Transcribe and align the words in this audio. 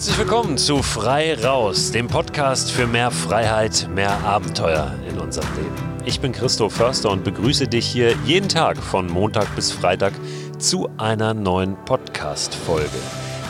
Herzlich 0.00 0.18
willkommen 0.18 0.56
zu 0.56 0.82
Frei 0.82 1.34
Raus, 1.34 1.90
dem 1.90 2.06
Podcast 2.06 2.72
für 2.72 2.86
mehr 2.86 3.10
Freiheit, 3.10 3.86
mehr 3.94 4.18
Abenteuer 4.24 4.94
in 5.06 5.18
unserem 5.18 5.54
Leben. 5.56 5.74
Ich 6.06 6.20
bin 6.20 6.32
Christoph 6.32 6.72
Förster 6.72 7.10
und 7.10 7.22
begrüße 7.22 7.68
dich 7.68 7.84
hier 7.84 8.14
jeden 8.24 8.48
Tag 8.48 8.78
von 8.78 9.06
Montag 9.06 9.54
bis 9.54 9.70
Freitag 9.72 10.14
zu 10.58 10.88
einer 10.96 11.34
neuen 11.34 11.76
Podcast-Folge. 11.84 12.88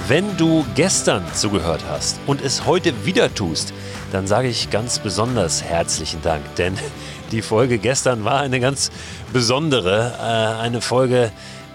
Wenn 0.08 0.36
du 0.38 0.66
gestern 0.74 1.22
zugehört 1.34 1.84
hast 1.88 2.18
und 2.26 2.42
es 2.42 2.66
heute 2.66 3.06
wieder 3.06 3.32
tust, 3.32 3.72
dann 4.10 4.26
sage 4.26 4.48
ich 4.48 4.70
ganz 4.70 4.98
besonders 4.98 5.62
herzlichen 5.62 6.20
Dank, 6.20 6.42
denn 6.56 6.74
die 7.30 7.42
Folge 7.42 7.78
gestern 7.78 8.24
war 8.24 8.40
eine 8.40 8.58
ganz 8.58 8.90
besondere, 9.32 10.14
äh, 10.18 10.60
eine 10.60 10.80
Folge, 10.80 11.30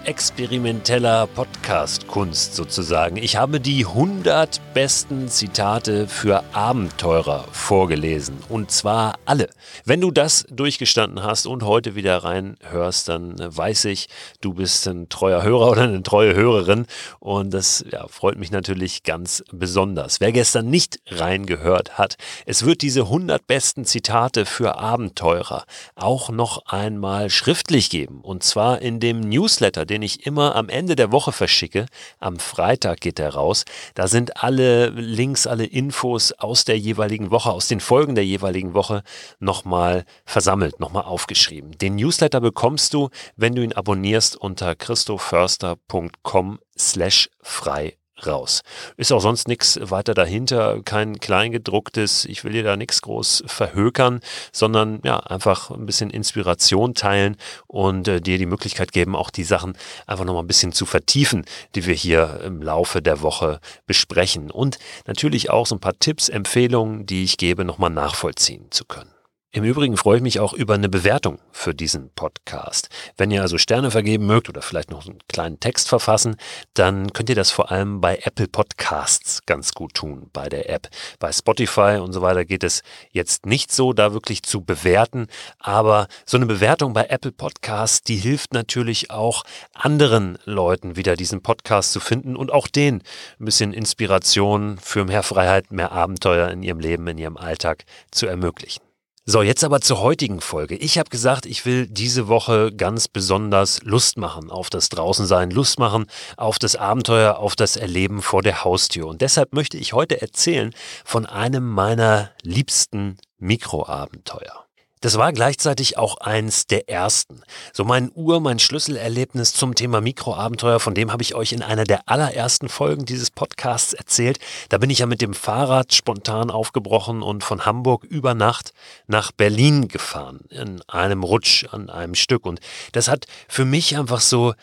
experimenteller 0.06 1.26
Podcast-Kunst 1.26 2.54
sozusagen. 2.54 3.16
Ich 3.16 3.36
habe 3.36 3.60
die 3.60 3.84
100 3.84 4.60
besten 4.72 5.28
Zitate 5.28 6.06
für 6.06 6.44
Abenteurer 6.54 7.44
vorgelesen. 7.50 8.38
Und 8.48 8.70
zwar 8.70 9.16
alle. 9.24 9.50
Wenn 9.84 10.00
du 10.00 10.12
das 10.12 10.46
durchgestanden 10.48 11.24
hast 11.24 11.46
und 11.46 11.64
heute 11.64 11.96
wieder 11.96 12.18
reinhörst, 12.18 13.08
dann 13.08 13.36
weiß 13.38 13.86
ich, 13.86 14.08
du 14.40 14.54
bist 14.54 14.86
ein 14.86 15.08
treuer 15.08 15.42
Hörer 15.42 15.70
oder 15.72 15.82
eine 15.82 16.02
treue 16.04 16.34
Hörerin. 16.34 16.86
Und 17.18 17.52
das 17.52 17.84
ja, 17.90 18.06
freut 18.06 18.38
mich 18.38 18.52
natürlich 18.52 19.02
ganz 19.02 19.42
besonders. 19.50 20.20
Wer 20.20 20.30
gestern 20.30 20.70
nicht 20.70 21.00
reingehört 21.08 21.98
hat, 21.98 22.16
es 22.46 22.64
wird 22.64 22.82
diese 22.82 23.02
100 23.02 23.44
besten 23.46 23.84
Zitate 23.84 24.46
für 24.46 24.78
Abenteurer 24.78 25.64
auch 25.96 26.30
noch 26.30 26.66
einmal 26.66 27.28
schriftlich 27.28 27.90
geben. 27.90 28.20
Und 28.20 28.44
zwar 28.44 28.80
in 28.82 29.00
dem 29.00 29.20
Newsletter, 29.20 29.84
den 29.84 29.95
den 29.96 30.02
ich 30.02 30.26
immer 30.26 30.54
am 30.56 30.68
Ende 30.68 30.94
der 30.94 31.10
Woche 31.10 31.32
verschicke. 31.32 31.86
Am 32.20 32.38
Freitag 32.38 33.00
geht 33.00 33.18
er 33.18 33.30
raus. 33.30 33.64
Da 33.94 34.08
sind 34.08 34.42
alle 34.42 34.90
Links, 34.90 35.46
alle 35.46 35.64
Infos 35.64 36.32
aus 36.32 36.66
der 36.66 36.78
jeweiligen 36.78 37.30
Woche, 37.30 37.50
aus 37.50 37.66
den 37.66 37.80
Folgen 37.80 38.14
der 38.14 38.26
jeweiligen 38.26 38.74
Woche 38.74 39.02
nochmal 39.38 40.04
versammelt, 40.26 40.80
nochmal 40.80 41.04
aufgeschrieben. 41.04 41.78
Den 41.78 41.96
Newsletter 41.96 42.42
bekommst 42.42 42.92
du, 42.92 43.08
wenn 43.36 43.54
du 43.54 43.62
ihn 43.62 43.72
abonnierst 43.72 44.36
unter 44.36 44.74
christoförster.com 44.74 46.58
slash 46.76 47.30
frei 47.40 47.96
raus. 48.24 48.62
Ist 48.96 49.12
auch 49.12 49.20
sonst 49.20 49.48
nichts 49.48 49.78
weiter 49.82 50.14
dahinter, 50.14 50.80
kein 50.84 51.18
kleingedrucktes, 51.18 52.24
ich 52.24 52.44
will 52.44 52.52
dir 52.52 52.62
da 52.62 52.76
nichts 52.76 53.02
groß 53.02 53.44
verhökern, 53.46 54.20
sondern 54.52 55.00
ja, 55.04 55.18
einfach 55.18 55.70
ein 55.70 55.86
bisschen 55.86 56.10
Inspiration 56.10 56.94
teilen 56.94 57.36
und 57.66 58.08
äh, 58.08 58.20
dir 58.20 58.38
die 58.38 58.46
Möglichkeit 58.46 58.92
geben, 58.92 59.16
auch 59.16 59.30
die 59.30 59.44
Sachen 59.44 59.76
einfach 60.06 60.24
nochmal 60.24 60.44
ein 60.44 60.48
bisschen 60.48 60.72
zu 60.72 60.86
vertiefen, 60.86 61.44
die 61.74 61.86
wir 61.86 61.94
hier 61.94 62.40
im 62.44 62.62
Laufe 62.62 63.02
der 63.02 63.20
Woche 63.20 63.60
besprechen. 63.86 64.50
Und 64.50 64.78
natürlich 65.06 65.50
auch 65.50 65.66
so 65.66 65.74
ein 65.74 65.80
paar 65.80 65.98
Tipps, 65.98 66.28
Empfehlungen, 66.28 67.06
die 67.06 67.24
ich 67.24 67.36
gebe, 67.36 67.64
nochmal 67.64 67.90
nachvollziehen 67.90 68.66
zu 68.70 68.84
können. 68.84 69.15
Im 69.56 69.64
Übrigen 69.64 69.96
freue 69.96 70.18
ich 70.18 70.22
mich 70.22 70.38
auch 70.38 70.52
über 70.52 70.74
eine 70.74 70.90
Bewertung 70.90 71.38
für 71.50 71.74
diesen 71.74 72.10
Podcast. 72.10 72.90
Wenn 73.16 73.30
ihr 73.30 73.40
also 73.40 73.56
Sterne 73.56 73.90
vergeben 73.90 74.26
mögt 74.26 74.50
oder 74.50 74.60
vielleicht 74.60 74.90
noch 74.90 75.06
einen 75.06 75.16
kleinen 75.30 75.60
Text 75.60 75.88
verfassen, 75.88 76.36
dann 76.74 77.14
könnt 77.14 77.30
ihr 77.30 77.36
das 77.36 77.52
vor 77.52 77.70
allem 77.70 78.02
bei 78.02 78.18
Apple 78.24 78.48
Podcasts 78.48 79.46
ganz 79.46 79.72
gut 79.72 79.94
tun, 79.94 80.28
bei 80.34 80.50
der 80.50 80.68
App. 80.68 80.90
Bei 81.18 81.32
Spotify 81.32 82.00
und 82.02 82.12
so 82.12 82.20
weiter 82.20 82.44
geht 82.44 82.64
es 82.64 82.82
jetzt 83.12 83.46
nicht 83.46 83.72
so, 83.72 83.94
da 83.94 84.12
wirklich 84.12 84.42
zu 84.42 84.60
bewerten, 84.60 85.26
aber 85.58 86.08
so 86.26 86.36
eine 86.36 86.44
Bewertung 86.44 86.92
bei 86.92 87.06
Apple 87.06 87.32
Podcasts, 87.32 88.02
die 88.02 88.16
hilft 88.16 88.52
natürlich 88.52 89.10
auch 89.10 89.42
anderen 89.72 90.36
Leuten 90.44 90.96
wieder 90.96 91.16
diesen 91.16 91.40
Podcast 91.40 91.92
zu 91.92 92.00
finden 92.00 92.36
und 92.36 92.52
auch 92.52 92.68
denen 92.68 93.02
ein 93.40 93.46
bisschen 93.46 93.72
Inspiration 93.72 94.76
für 94.76 95.06
mehr 95.06 95.22
Freiheit, 95.22 95.72
mehr 95.72 95.92
Abenteuer 95.92 96.50
in 96.50 96.62
ihrem 96.62 96.80
Leben, 96.80 97.06
in 97.06 97.16
ihrem 97.16 97.38
Alltag 97.38 97.86
zu 98.10 98.26
ermöglichen. 98.26 98.85
So, 99.28 99.42
jetzt 99.42 99.64
aber 99.64 99.80
zur 99.80 100.02
heutigen 100.02 100.40
Folge. 100.40 100.76
Ich 100.76 100.98
habe 100.98 101.10
gesagt, 101.10 101.46
ich 101.46 101.66
will 101.66 101.88
diese 101.88 102.28
Woche 102.28 102.70
ganz 102.70 103.08
besonders 103.08 103.82
Lust 103.82 104.18
machen 104.18 104.52
auf 104.52 104.70
das 104.70 104.88
Draußensein, 104.88 105.50
Lust 105.50 105.80
machen 105.80 106.06
auf 106.36 106.60
das 106.60 106.76
Abenteuer, 106.76 107.38
auf 107.38 107.56
das 107.56 107.76
Erleben 107.76 108.22
vor 108.22 108.42
der 108.42 108.62
Haustür. 108.62 109.08
Und 109.08 109.22
deshalb 109.22 109.52
möchte 109.52 109.78
ich 109.78 109.94
heute 109.94 110.22
erzählen 110.22 110.72
von 111.04 111.26
einem 111.26 111.68
meiner 111.68 112.30
liebsten 112.42 113.16
Mikroabenteuer. 113.38 114.65
Das 115.02 115.18
war 115.18 115.32
gleichzeitig 115.32 115.98
auch 115.98 116.16
eins 116.18 116.66
der 116.66 116.88
ersten. 116.88 117.42
So 117.74 117.84
mein 117.84 118.10
Ur, 118.14 118.40
mein 118.40 118.58
Schlüsselerlebnis 118.58 119.52
zum 119.52 119.74
Thema 119.74 120.00
Mikroabenteuer, 120.00 120.80
von 120.80 120.94
dem 120.94 121.12
habe 121.12 121.22
ich 121.22 121.34
euch 121.34 121.52
in 121.52 121.62
einer 121.62 121.84
der 121.84 122.08
allerersten 122.08 122.70
Folgen 122.70 123.04
dieses 123.04 123.30
Podcasts 123.30 123.92
erzählt. 123.92 124.38
Da 124.70 124.78
bin 124.78 124.88
ich 124.88 125.00
ja 125.00 125.06
mit 125.06 125.20
dem 125.20 125.34
Fahrrad 125.34 125.92
spontan 125.92 126.50
aufgebrochen 126.50 127.22
und 127.22 127.44
von 127.44 127.66
Hamburg 127.66 128.04
über 128.04 128.32
Nacht 128.32 128.72
nach 129.06 129.32
Berlin 129.32 129.88
gefahren. 129.88 130.40
In 130.48 130.80
einem 130.88 131.24
Rutsch 131.24 131.66
an 131.70 131.90
einem 131.90 132.14
Stück. 132.14 132.46
Und 132.46 132.60
das 132.92 133.08
hat 133.08 133.26
für 133.48 133.66
mich 133.66 133.98
einfach 133.98 134.20
so 134.20 134.54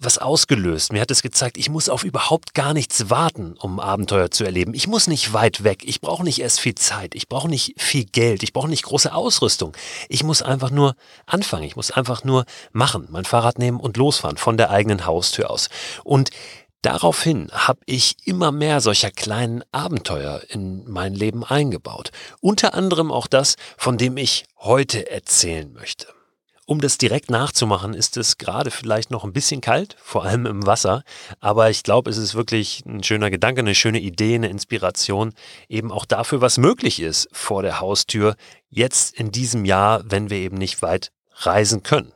was 0.00 0.18
ausgelöst. 0.18 0.92
Mir 0.92 1.00
hat 1.00 1.10
es 1.10 1.22
gezeigt, 1.22 1.58
ich 1.58 1.68
muss 1.68 1.88
auf 1.88 2.04
überhaupt 2.04 2.54
gar 2.54 2.72
nichts 2.72 3.10
warten, 3.10 3.54
um 3.58 3.78
Abenteuer 3.78 4.30
zu 4.30 4.44
erleben. 4.44 4.74
Ich 4.74 4.86
muss 4.86 5.06
nicht 5.06 5.32
weit 5.32 5.62
weg. 5.62 5.82
Ich 5.84 6.00
brauche 6.00 6.24
nicht 6.24 6.40
erst 6.40 6.60
viel 6.60 6.74
Zeit. 6.74 7.14
Ich 7.14 7.28
brauche 7.28 7.48
nicht 7.48 7.74
viel 7.80 8.04
Geld. 8.04 8.42
Ich 8.42 8.52
brauche 8.52 8.68
nicht 8.68 8.82
große 8.82 9.12
Ausrüstung. 9.12 9.76
Ich 10.08 10.24
muss 10.24 10.42
einfach 10.42 10.70
nur 10.70 10.96
anfangen. 11.26 11.64
Ich 11.64 11.76
muss 11.76 11.90
einfach 11.90 12.24
nur 12.24 12.46
machen. 12.72 13.06
Mein 13.10 13.24
Fahrrad 13.24 13.58
nehmen 13.58 13.78
und 13.78 13.96
losfahren 13.96 14.38
von 14.38 14.56
der 14.56 14.70
eigenen 14.70 15.06
Haustür 15.06 15.50
aus. 15.50 15.68
Und 16.02 16.30
Daraufhin 16.82 17.50
habe 17.52 17.80
ich 17.84 18.16
immer 18.24 18.52
mehr 18.52 18.80
solcher 18.80 19.10
kleinen 19.10 19.62
Abenteuer 19.70 20.40
in 20.48 20.88
mein 20.88 21.14
Leben 21.14 21.44
eingebaut. 21.44 22.10
Unter 22.40 22.72
anderem 22.72 23.12
auch 23.12 23.26
das, 23.26 23.56
von 23.76 23.98
dem 23.98 24.16
ich 24.16 24.46
heute 24.56 25.10
erzählen 25.10 25.70
möchte. 25.74 26.06
Um 26.70 26.80
das 26.80 26.98
direkt 26.98 27.32
nachzumachen, 27.32 27.94
ist 27.94 28.16
es 28.16 28.38
gerade 28.38 28.70
vielleicht 28.70 29.10
noch 29.10 29.24
ein 29.24 29.32
bisschen 29.32 29.60
kalt, 29.60 29.96
vor 30.00 30.24
allem 30.24 30.46
im 30.46 30.66
Wasser. 30.66 31.02
Aber 31.40 31.68
ich 31.68 31.82
glaube, 31.82 32.08
es 32.08 32.16
ist 32.16 32.36
wirklich 32.36 32.84
ein 32.86 33.02
schöner 33.02 33.28
Gedanke, 33.28 33.58
eine 33.62 33.74
schöne 33.74 33.98
Idee, 33.98 34.36
eine 34.36 34.50
Inspiration, 34.50 35.32
eben 35.68 35.90
auch 35.90 36.04
dafür, 36.04 36.40
was 36.42 36.58
möglich 36.58 37.00
ist 37.00 37.28
vor 37.32 37.62
der 37.62 37.80
Haustür, 37.80 38.36
jetzt 38.68 39.18
in 39.18 39.32
diesem 39.32 39.64
Jahr, 39.64 40.04
wenn 40.04 40.30
wir 40.30 40.36
eben 40.36 40.58
nicht 40.58 40.80
weit 40.80 41.10
reisen 41.38 41.82
können. 41.82 42.12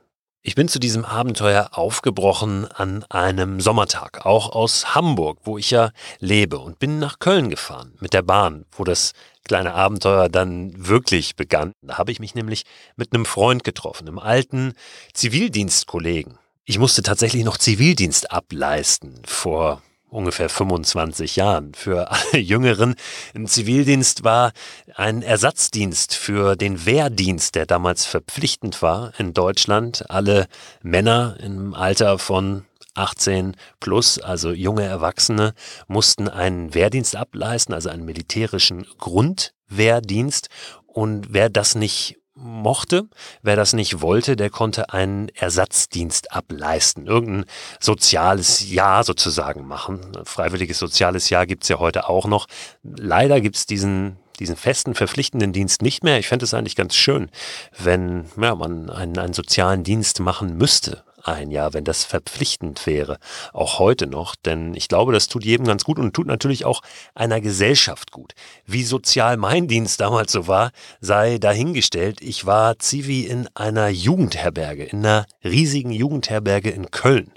Ich 0.46 0.54
bin 0.54 0.68
zu 0.68 0.78
diesem 0.78 1.06
Abenteuer 1.06 1.70
aufgebrochen 1.72 2.66
an 2.70 3.02
einem 3.04 3.62
Sommertag, 3.62 4.26
auch 4.26 4.54
aus 4.54 4.94
Hamburg, 4.94 5.38
wo 5.44 5.56
ich 5.56 5.70
ja 5.70 5.90
lebe, 6.18 6.58
und 6.58 6.78
bin 6.78 6.98
nach 6.98 7.18
Köln 7.18 7.48
gefahren 7.48 7.94
mit 7.98 8.12
der 8.12 8.20
Bahn, 8.20 8.66
wo 8.70 8.84
das 8.84 9.12
kleine 9.44 9.72
Abenteuer 9.72 10.28
dann 10.28 10.86
wirklich 10.86 11.36
begann. 11.36 11.72
Da 11.80 11.96
habe 11.96 12.12
ich 12.12 12.20
mich 12.20 12.34
nämlich 12.34 12.64
mit 12.94 13.14
einem 13.14 13.24
Freund 13.24 13.64
getroffen, 13.64 14.06
einem 14.06 14.18
alten 14.18 14.74
Zivildienstkollegen. 15.14 16.38
Ich 16.66 16.78
musste 16.78 17.02
tatsächlich 17.02 17.42
noch 17.42 17.56
Zivildienst 17.56 18.30
ableisten 18.30 19.22
vor 19.24 19.80
ungefähr 20.14 20.48
25 20.48 21.36
Jahren. 21.36 21.74
Für 21.74 22.10
alle 22.10 22.38
Jüngeren, 22.38 22.94
ein 23.34 23.46
Zivildienst 23.46 24.24
war 24.24 24.52
ein 24.94 25.22
Ersatzdienst 25.22 26.14
für 26.14 26.56
den 26.56 26.86
Wehrdienst, 26.86 27.54
der 27.54 27.66
damals 27.66 28.06
verpflichtend 28.06 28.80
war 28.80 29.12
in 29.18 29.34
Deutschland. 29.34 30.08
Alle 30.10 30.46
Männer 30.82 31.36
im 31.40 31.74
Alter 31.74 32.18
von 32.18 32.64
18 32.94 33.56
plus, 33.80 34.20
also 34.20 34.52
junge 34.52 34.84
Erwachsene, 34.84 35.52
mussten 35.88 36.28
einen 36.28 36.74
Wehrdienst 36.74 37.16
ableisten, 37.16 37.74
also 37.74 37.88
einen 37.88 38.04
militärischen 38.04 38.86
Grundwehrdienst. 38.98 40.48
Und 40.86 41.26
wer 41.30 41.48
das 41.48 41.74
nicht 41.74 42.18
mochte, 42.34 43.08
wer 43.42 43.56
das 43.56 43.72
nicht 43.72 44.00
wollte, 44.00 44.36
der 44.36 44.50
konnte 44.50 44.92
einen 44.92 45.28
Ersatzdienst 45.28 46.32
ableisten, 46.32 47.06
irgendein 47.06 47.44
soziales 47.80 48.68
Jahr 48.70 49.04
sozusagen 49.04 49.66
machen. 49.66 50.12
Freiwilliges 50.24 50.78
soziales 50.78 51.30
Jahr 51.30 51.46
gibt's 51.46 51.68
ja 51.68 51.78
heute 51.78 52.08
auch 52.08 52.26
noch. 52.26 52.46
Leider 52.82 53.40
gibt's 53.40 53.66
diesen 53.66 54.18
diesen 54.40 54.56
festen, 54.56 54.96
verpflichtenden 54.96 55.52
Dienst 55.52 55.80
nicht 55.80 56.02
mehr. 56.02 56.18
Ich 56.18 56.26
fände 56.26 56.44
es 56.44 56.54
eigentlich 56.54 56.74
ganz 56.74 56.96
schön, 56.96 57.30
wenn 57.78 58.24
ja, 58.36 58.56
man 58.56 58.90
einen, 58.90 59.16
einen 59.16 59.32
sozialen 59.32 59.84
Dienst 59.84 60.18
machen 60.18 60.56
müsste 60.56 61.04
ein 61.24 61.50
Jahr, 61.50 61.74
wenn 61.74 61.84
das 61.84 62.04
verpflichtend 62.04 62.86
wäre, 62.86 63.18
auch 63.52 63.78
heute 63.78 64.06
noch, 64.06 64.36
denn 64.36 64.74
ich 64.74 64.88
glaube, 64.88 65.12
das 65.12 65.28
tut 65.28 65.44
jedem 65.44 65.66
ganz 65.66 65.84
gut 65.84 65.98
und 65.98 66.14
tut 66.14 66.26
natürlich 66.26 66.64
auch 66.64 66.82
einer 67.14 67.40
Gesellschaft 67.40 68.12
gut. 68.12 68.34
Wie 68.66 68.84
sozial 68.84 69.36
mein 69.36 69.68
Dienst 69.68 70.00
damals 70.00 70.32
so 70.32 70.46
war, 70.46 70.70
sei 71.00 71.38
dahingestellt. 71.38 72.20
Ich 72.20 72.46
war 72.46 72.78
Zivi 72.78 73.22
in 73.22 73.48
einer 73.54 73.88
Jugendherberge, 73.88 74.84
in 74.84 74.98
einer 74.98 75.26
riesigen 75.42 75.90
Jugendherberge 75.90 76.70
in 76.70 76.90
Köln. 76.90 77.32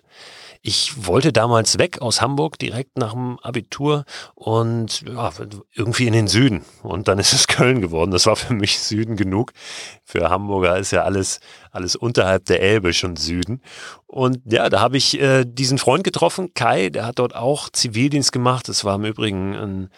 Ich 0.68 1.08
wollte 1.08 1.32
damals 1.32 1.80
weg 1.80 2.02
aus 2.02 2.22
Hamburg 2.22 2.60
direkt 2.60 2.98
nach 2.98 3.14
dem 3.14 3.40
Abitur 3.40 4.04
und 4.36 5.02
ja, 5.08 5.32
irgendwie 5.74 6.08
in 6.08 6.12
den 6.12 6.28
Süden. 6.28 6.66
Und 6.84 7.08
dann 7.08 7.20
ist 7.20 7.32
es 7.32 7.48
Köln 7.48 7.80
geworden. 7.80 8.12
Das 8.12 8.26
war 8.26 8.36
für 8.36 8.54
mich 8.54 8.78
Süden 8.80 9.16
genug. 9.16 9.54
Für 10.04 10.30
Hamburger 10.30 10.78
ist 10.78 10.92
ja 10.92 11.04
alles, 11.04 11.40
alles 11.72 11.96
unterhalb 11.96 12.44
der 12.46 12.62
Elbe 12.62 12.92
schon 12.92 13.16
Süden. 13.16 13.62
Und 14.08 14.40
ja, 14.52 14.68
da 14.68 14.82
habe 14.82 14.98
ich 14.98 15.18
äh, 15.22 15.46
diesen 15.46 15.78
Freund 15.78 16.04
getroffen, 16.04 16.54
Kai, 16.54 16.90
der 16.90 17.06
hat 17.06 17.20
dort 17.20 17.34
auch 17.34 17.70
Zivildienst 17.70 18.34
gemacht. 18.34 18.68
Das 18.68 18.84
war 18.84 18.96
im 18.96 19.06
Übrigen 19.06 19.56
ein, 19.56 19.90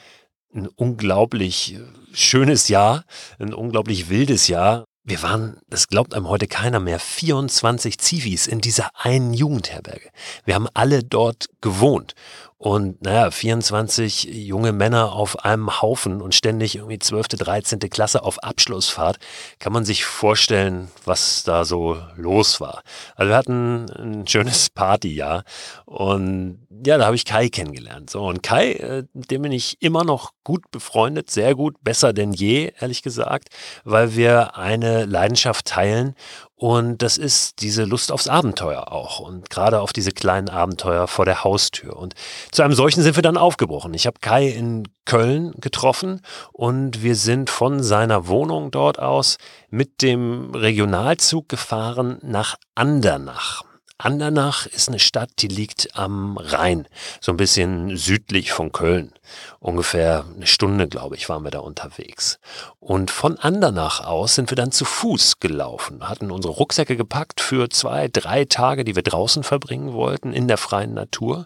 ein 0.54 0.68
unglaublich 0.68 1.74
äh, 1.74 1.80
schönes 2.14 2.68
Jahr, 2.68 3.06
ein 3.40 3.56
unglaublich 3.56 4.10
wildes 4.10 4.48
Jahr. 4.48 4.86
Wir 5.04 5.24
waren, 5.24 5.58
das 5.68 5.88
glaubt 5.88 6.14
einem 6.14 6.28
heute 6.28 6.48
keiner 6.48 6.80
mehr, 6.80 7.00
24 7.00 7.98
Zivis 7.98 8.48
in 8.48 8.62
dieser 8.62 8.92
einen 8.96 9.34
Jugendherberge. 9.34 10.10
Wir 10.46 10.56
haben 10.56 10.68
alle 10.74 11.04
dort 11.04 11.50
gewohnt. 11.62 12.16
Und 12.62 13.02
naja, 13.02 13.32
24 13.32 14.26
junge 14.26 14.74
Männer 14.74 15.14
auf 15.14 15.46
einem 15.46 15.82
Haufen 15.82 16.22
und 16.22 16.36
ständig 16.36 16.76
irgendwie 16.76 17.00
12., 17.00 17.30
13. 17.30 17.80
Klasse 17.90 18.22
auf 18.22 18.44
Abschlussfahrt, 18.44 19.18
kann 19.60 19.72
man 19.72 19.86
sich 19.86 20.04
vorstellen, 20.04 20.92
was 21.06 21.44
da 21.44 21.64
so 21.64 21.98
los 22.18 22.60
war. 22.60 22.84
Also 23.16 23.30
wir 23.30 23.38
hatten 23.38 23.90
ein 23.92 24.28
schönes 24.28 24.70
Partyjahr 24.72 25.46
und 25.86 26.68
ja, 26.86 26.98
da 26.98 27.06
habe 27.06 27.16
ich 27.16 27.24
Kai 27.24 27.48
kennengelernt. 27.48 28.10
So, 28.10 28.26
und 28.28 28.44
Kai, 28.44 28.74
äh, 28.74 29.04
dem 29.14 29.42
bin 29.42 29.54
ich 29.54 29.82
immer 29.82 30.04
noch 30.04 30.32
gut 30.44 30.70
befreundet, 30.72 31.30
sehr 31.30 31.56
gut, 31.56 31.78
besser 31.82 32.12
denn 32.12 32.34
je, 32.34 32.74
ehrlich 32.80 33.04
gesagt, 33.04 33.50
weil 33.86 34.16
wir 34.16 34.58
eine 34.58 35.06
Leidenschaft 35.06 35.66
teilen 35.66 36.14
und 36.60 37.02
das 37.02 37.18
ist 37.18 37.62
diese 37.62 37.86
Lust 37.86 38.12
aufs 38.12 38.28
Abenteuer 38.28 38.92
auch 38.92 39.22
und 39.22 39.50
gerade 39.50 39.80
auf 39.80 39.94
diese 39.94 40.12
kleinen 40.12 40.50
Abenteuer 40.50 41.08
vor 41.08 41.24
der 41.24 41.46
Haustür. 41.46 41.96
Und 41.96 42.16
zu 42.52 42.64
einem 42.64 42.74
solchen 42.74 43.02
sind 43.02 43.16
wir 43.16 43.24
dann 43.24 43.38
aufgebrochen. 43.38 43.94
Ich 43.94 44.06
habe 44.06 44.20
Kai 44.20 44.50
in 44.50 44.84
Köln 45.06 45.54
getroffen 45.62 46.20
und 46.52 47.02
wir 47.02 47.16
sind 47.16 47.50
von 47.50 47.82
seiner 47.82 48.28
Wohnung 48.28 48.72
dort 48.72 49.00
aus 49.00 49.38
mit 49.70 50.02
dem 50.02 50.54
Regionalzug 50.54 51.48
gefahren 51.48 52.18
nach 52.24 52.58
Andernach. 52.76 53.64
Andernach 54.02 54.66
ist 54.66 54.88
eine 54.88 54.98
Stadt, 54.98 55.30
die 55.40 55.50
liegt 55.50 55.98
am 55.98 56.38
Rhein, 56.38 56.88
so 57.20 57.34
ein 57.34 57.38
bisschen 57.38 57.98
südlich 57.98 58.54
von 58.54 58.72
Köln. 58.72 59.12
Ungefähr 59.60 60.24
eine 60.34 60.48
Stunde, 60.48 60.88
glaube 60.88 61.18
ich, 61.18 61.28
waren 61.28 61.44
wir 61.44 61.52
da 61.52 61.60
unterwegs. 61.60 62.40
Und 62.80 63.12
von 63.12 63.38
Andernach 63.38 64.06
aus 64.06 64.36
sind 64.36 64.52
wir 64.52 64.56
dann 64.56 64.72
zu 64.72 64.86
Fuß 64.86 65.42
gelaufen, 65.42 66.08
hatten 66.08 66.32
unsere 66.32 66.54
Rucksäcke 66.54 66.96
gepackt 66.96 67.42
für 67.42 67.70
zwei, 67.70 68.08
drei 68.08 68.46
Tage, 68.46 68.86
die 68.86 68.96
wir 68.96 69.04
draußen 69.04 69.44
verbringen 69.44 69.92
wollten, 69.92 70.32
in 70.32 70.48
der 70.48 70.58
freien 70.58 70.94
Natur 70.94 71.46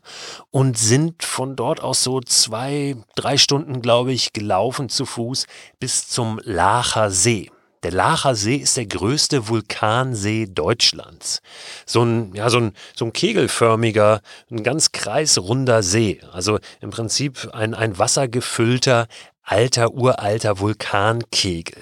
und 0.51 0.77
sind 0.77 1.23
von 1.23 1.55
dort 1.55 1.81
aus 1.81 2.03
so 2.03 2.21
zwei, 2.21 2.95
drei 3.15 3.37
Stunden, 3.37 3.81
glaube 3.81 4.13
ich, 4.13 4.31
gelaufen 4.31 4.89
zu 4.89 5.07
Fuß 5.07 5.47
bis 5.79 6.07
zum 6.07 6.39
Lacher 6.43 7.09
See. 7.09 7.49
Der 7.83 7.91
Lacher 7.91 8.35
See 8.35 8.55
ist 8.55 8.77
der 8.77 8.85
größte 8.85 9.49
Vulkansee 9.49 10.47
Deutschlands. 10.47 11.41
So 11.85 12.03
ein, 12.03 12.33
ja, 12.33 12.49
so 12.49 12.59
ein, 12.59 12.73
so 12.95 13.05
ein 13.05 13.13
kegelförmiger, 13.13 14.21
ein 14.49 14.63
ganz 14.63 14.93
kreisrunder 14.93 15.83
See. 15.83 16.21
Also 16.31 16.59
im 16.79 16.91
Prinzip 16.91 17.49
ein, 17.53 17.73
ein 17.73 17.97
wassergefüllter, 17.99 19.07
alter, 19.43 19.93
uralter 19.93 20.59
Vulkankegel. 20.59 21.81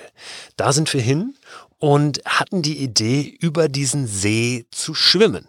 Da 0.58 0.74
sind 0.74 0.92
wir 0.94 1.02
hin 1.02 1.36
und 1.78 2.22
hatten 2.26 2.64
die 2.64 2.80
Idee, 2.80 3.22
über 3.40 3.70
diesen 3.70 4.08
See 4.08 4.66
zu 4.72 4.96
schwimmen. 4.96 5.48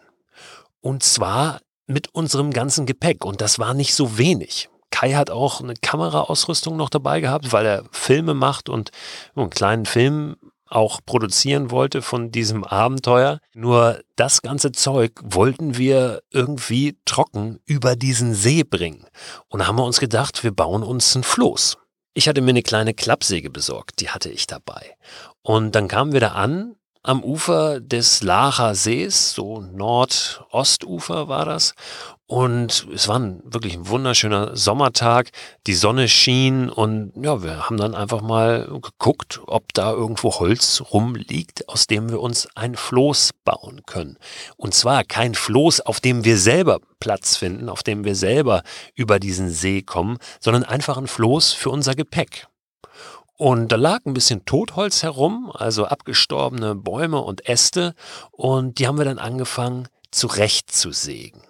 Und 0.83 1.03
zwar 1.03 1.61
mit 1.87 2.15
unserem 2.15 2.53
ganzen 2.53 2.85
Gepäck. 2.85 3.25
Und 3.25 3.41
das 3.41 3.59
war 3.59 3.73
nicht 3.73 3.95
so 3.95 4.19
wenig. 4.19 4.69
Kai 4.91 5.15
hat 5.15 5.31
auch 5.31 5.61
eine 5.61 5.75
Kameraausrüstung 5.75 6.77
noch 6.77 6.91
dabei 6.91 7.21
gehabt, 7.21 7.53
weil 7.53 7.67
er 7.67 7.85
Filme 7.91 8.35
macht 8.35 8.69
und 8.69 8.91
einen 9.35 9.51
kleinen 9.51 9.87
Film 9.87 10.37
auch 10.73 11.01
produzieren 11.05 11.71
wollte 11.71 12.03
von 12.03 12.31
diesem 12.31 12.65
Abenteuer. 12.65 13.39
Nur 13.55 14.01
das 14.17 14.43
ganze 14.43 14.73
Zeug 14.73 15.21
wollten 15.23 15.77
wir 15.77 16.23
irgendwie 16.31 16.99
trocken 17.05 17.61
über 17.67 17.95
diesen 17.95 18.35
See 18.35 18.65
bringen. 18.65 19.07
Und 19.49 19.61
da 19.61 19.67
haben 19.67 19.77
wir 19.77 19.85
uns 19.85 20.01
gedacht, 20.01 20.43
wir 20.43 20.53
bauen 20.53 20.83
uns 20.83 21.15
ein 21.15 21.23
Floß. 21.23 21.79
Ich 22.15 22.29
hatte 22.29 22.41
mir 22.41 22.51
eine 22.51 22.63
kleine 22.63 22.95
Klappsäge 22.95 23.51
besorgt, 23.51 24.01
die 24.01 24.11
hatte 24.11 24.31
ich 24.31 24.47
dabei. 24.47 24.97
Und 25.43 25.75
dann 25.75 25.89
kamen 25.89 26.13
wir 26.13 26.21
da 26.21 26.33
an 26.33 26.77
am 27.03 27.25
Ufer 27.25 27.81
des 27.81 28.23
Lacher 28.23 28.75
Sees, 28.75 29.33
so 29.33 29.61
Nordostufer 29.61 31.29
war 31.29 31.45
das. 31.45 31.75
Und 32.33 32.87
es 32.95 33.09
war 33.09 33.19
ein, 33.19 33.43
wirklich 33.45 33.75
ein 33.75 33.89
wunderschöner 33.89 34.57
Sommertag. 34.57 35.29
Die 35.67 35.75
Sonne 35.75 36.09
schien 36.09 36.71
und 36.71 37.13
ja, 37.15 37.43
wir 37.43 37.69
haben 37.69 37.77
dann 37.77 37.95
einfach 37.95 38.23
mal 38.23 38.69
geguckt, 38.81 39.43
ob 39.47 39.75
da 39.75 39.93
irgendwo 39.93 40.33
Holz 40.37 40.83
rumliegt, 40.95 41.69
aus 41.69 41.89
dem 41.89 42.09
wir 42.09 42.23
uns 42.23 42.49
ein 42.55 42.75
Floß 42.75 43.33
bauen 43.45 43.83
können. 43.85 44.17
Und 44.57 44.73
zwar 44.73 45.05
kein 45.05 45.35
Floß, 45.35 45.83
auf 45.83 46.01
dem 46.01 46.25
wir 46.25 46.39
selber 46.39 46.79
Platz 47.01 47.37
finden, 47.37 47.69
auf 47.69 47.83
dem 47.83 48.03
wir 48.03 48.15
selber 48.15 48.63
über 48.95 49.19
diesen 49.19 49.51
See 49.51 49.83
kommen, 49.83 50.17
sondern 50.41 50.65
einfach 50.65 50.97
ein 50.97 51.09
Floß 51.09 51.53
für 51.53 51.69
unser 51.69 51.95
Gepäck. 51.95 52.47
Und 53.37 53.73
da 53.73 53.77
lag 53.77 54.07
ein 54.07 54.15
bisschen 54.15 54.47
Totholz 54.47 55.03
herum, 55.03 55.53
also 55.53 55.85
abgestorbene 55.85 56.77
Bäume 56.77 57.21
und 57.21 57.47
Äste. 57.47 57.95
Und 58.31 58.79
die 58.79 58.87
haben 58.87 58.97
wir 58.97 59.05
dann 59.05 59.19
angefangen 59.19 59.89
zurechtzusägen. 60.11 61.43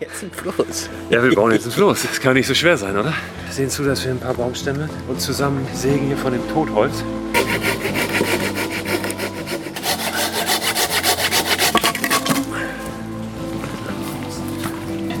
Jetzt 0.00 0.22
ein 0.22 0.30
Floß. 0.30 0.90
Ja, 1.10 1.22
wir 1.22 1.34
bauen 1.34 1.52
jetzt 1.52 1.66
ein 1.66 1.72
Floß. 1.72 2.02
Das 2.02 2.20
kann 2.20 2.34
nicht 2.34 2.46
so 2.46 2.54
schwer 2.54 2.76
sein, 2.76 2.96
oder? 2.96 3.12
Wir 3.46 3.52
sehen 3.52 3.70
zu, 3.70 3.84
dass 3.84 4.04
wir 4.04 4.12
ein 4.12 4.20
paar 4.20 4.34
Baumstämme 4.34 4.88
und 5.08 5.20
zusammen 5.20 5.66
sägen 5.72 6.06
hier 6.06 6.16
von 6.16 6.32
dem 6.32 6.48
Totholz. 6.52 7.04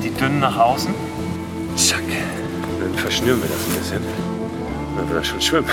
Die 0.02 0.10
dünnen 0.10 0.40
nach 0.40 0.56
außen. 0.56 0.94
Zack. 1.76 2.02
Dann 2.80 2.94
verschnüren 2.94 3.40
wir 3.42 3.48
das 3.48 3.66
ein 3.66 3.78
bisschen. 3.78 4.02
Dann 4.96 5.08
wird 5.08 5.18
er 5.18 5.24
schon 5.24 5.40
schwimmen. 5.40 5.68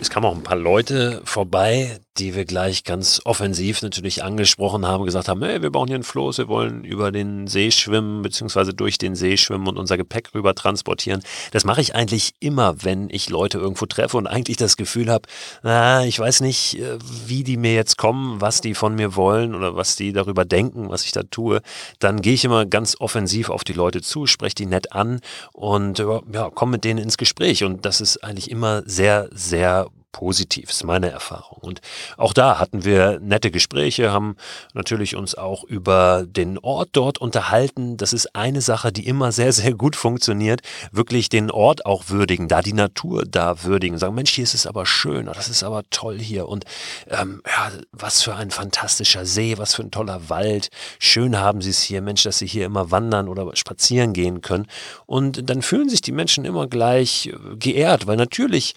es 0.00 0.10
kamen 0.10 0.26
auch 0.26 0.36
ein 0.36 0.42
paar 0.42 0.56
Leute 0.56 1.22
vorbei, 1.24 1.98
die 2.18 2.34
wir 2.34 2.44
gleich 2.44 2.84
ganz 2.84 3.20
offensiv 3.24 3.82
natürlich 3.82 4.22
angesprochen 4.24 4.86
haben, 4.86 5.04
gesagt 5.04 5.28
haben, 5.28 5.42
hey, 5.42 5.62
wir 5.62 5.70
bauen 5.70 5.88
hier 5.88 5.96
ein 5.96 6.02
Floß, 6.02 6.38
wir 6.38 6.48
wollen 6.48 6.84
über 6.84 7.12
den 7.12 7.46
See 7.46 7.70
schwimmen, 7.70 8.22
beziehungsweise 8.22 8.74
durch 8.74 8.98
den 8.98 9.14
See 9.14 9.36
schwimmen 9.36 9.68
und 9.68 9.78
unser 9.78 9.96
Gepäck 9.96 10.34
rüber 10.34 10.54
transportieren. 10.54 11.22
Das 11.52 11.64
mache 11.64 11.80
ich 11.80 11.94
eigentlich 11.94 12.32
immer, 12.40 12.82
wenn 12.82 13.08
ich 13.10 13.28
Leute 13.28 13.58
irgendwo 13.58 13.86
treffe 13.86 14.16
und 14.16 14.26
eigentlich 14.26 14.56
das 14.56 14.76
Gefühl 14.76 15.10
habe, 15.10 15.28
na, 15.62 16.04
ich 16.04 16.18
weiß 16.18 16.40
nicht, 16.40 16.78
äh, 16.78 16.98
wie 17.26 17.44
die 17.44 17.56
mir 17.56 17.74
jetzt 17.74 17.98
kommen, 17.98 18.40
was 18.40 18.60
die 18.60 18.74
von 18.74 18.94
mir 18.94 19.16
wollen 19.16 19.54
oder 19.54 19.76
was 19.76 19.96
die 19.96 20.12
darüber 20.12 20.44
denken, 20.44 20.88
was 20.88 21.04
ich 21.04 21.12
da 21.12 21.22
tue. 21.22 21.60
Dann 21.98 22.22
gehe 22.22 22.34
ich 22.34 22.44
immer 22.44 22.66
ganz 22.66 22.96
offensiv 22.98 23.50
auf 23.50 23.64
die 23.64 23.72
Leute 23.72 24.02
zu, 24.02 24.26
spreche 24.26 24.54
die 24.54 24.66
nett 24.66 24.92
an 24.92 25.20
und 25.52 25.98
ja, 25.98 26.50
komme 26.50 26.72
mit 26.72 26.84
denen 26.84 26.98
ins 26.98 27.18
Gespräch. 27.18 27.64
Und 27.64 27.84
das 27.84 28.00
ist 28.00 28.24
eigentlich 28.24 28.50
immer 28.50 28.82
sehr, 28.86 29.28
sehr 29.32 29.88
positiv, 30.16 30.70
ist 30.70 30.82
meine 30.82 31.10
Erfahrung. 31.10 31.58
Und 31.60 31.82
auch 32.16 32.32
da 32.32 32.58
hatten 32.58 32.86
wir 32.86 33.20
nette 33.20 33.50
Gespräche, 33.50 34.12
haben 34.12 34.36
natürlich 34.72 35.14
uns 35.14 35.34
auch 35.34 35.62
über 35.64 36.24
den 36.26 36.58
Ort 36.58 36.88
dort 36.92 37.18
unterhalten. 37.18 37.98
Das 37.98 38.14
ist 38.14 38.34
eine 38.34 38.62
Sache, 38.62 38.92
die 38.92 39.06
immer 39.06 39.30
sehr, 39.30 39.52
sehr 39.52 39.74
gut 39.74 39.94
funktioniert. 39.94 40.62
Wirklich 40.90 41.28
den 41.28 41.50
Ort 41.50 41.84
auch 41.84 42.04
würdigen, 42.08 42.48
da 42.48 42.62
die 42.62 42.72
Natur 42.72 43.24
da 43.26 43.62
würdigen. 43.62 43.98
Sagen, 43.98 44.14
Mensch, 44.14 44.32
hier 44.32 44.44
ist 44.44 44.54
es 44.54 44.66
aber 44.66 44.86
schön, 44.86 45.26
das 45.26 45.50
ist 45.50 45.62
aber 45.62 45.82
toll 45.90 46.18
hier. 46.18 46.48
Und 46.48 46.64
ähm, 47.10 47.42
ja, 47.46 47.70
was 47.92 48.22
für 48.22 48.34
ein 48.34 48.50
fantastischer 48.50 49.26
See, 49.26 49.58
was 49.58 49.74
für 49.74 49.82
ein 49.82 49.90
toller 49.90 50.30
Wald. 50.30 50.70
Schön 50.98 51.38
haben 51.38 51.60
sie 51.60 51.70
es 51.70 51.82
hier, 51.82 52.00
Mensch, 52.00 52.22
dass 52.22 52.38
sie 52.38 52.46
hier 52.46 52.64
immer 52.64 52.90
wandern 52.90 53.28
oder 53.28 53.54
spazieren 53.54 54.14
gehen 54.14 54.40
können. 54.40 54.66
Und 55.04 55.50
dann 55.50 55.60
fühlen 55.60 55.90
sich 55.90 56.00
die 56.00 56.12
Menschen 56.12 56.46
immer 56.46 56.68
gleich 56.68 57.26
äh, 57.26 57.56
geehrt, 57.56 58.06
weil 58.06 58.16
natürlich 58.16 58.74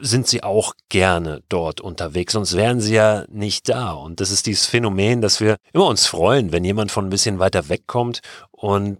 sind 0.00 0.26
sie 0.26 0.42
auch 0.42 0.74
gerne 0.88 1.42
dort 1.48 1.80
unterwegs, 1.80 2.32
sonst 2.32 2.56
wären 2.56 2.80
sie 2.80 2.94
ja 2.94 3.24
nicht 3.28 3.68
da. 3.68 3.92
Und 3.92 4.20
das 4.20 4.30
ist 4.30 4.46
dieses 4.46 4.66
Phänomen, 4.66 5.20
dass 5.20 5.40
wir 5.40 5.56
immer 5.72 5.86
uns 5.86 6.06
freuen, 6.06 6.52
wenn 6.52 6.64
jemand 6.64 6.90
von 6.90 7.06
ein 7.06 7.10
bisschen 7.10 7.38
weiter 7.38 7.68
wegkommt 7.68 8.20
und 8.60 8.98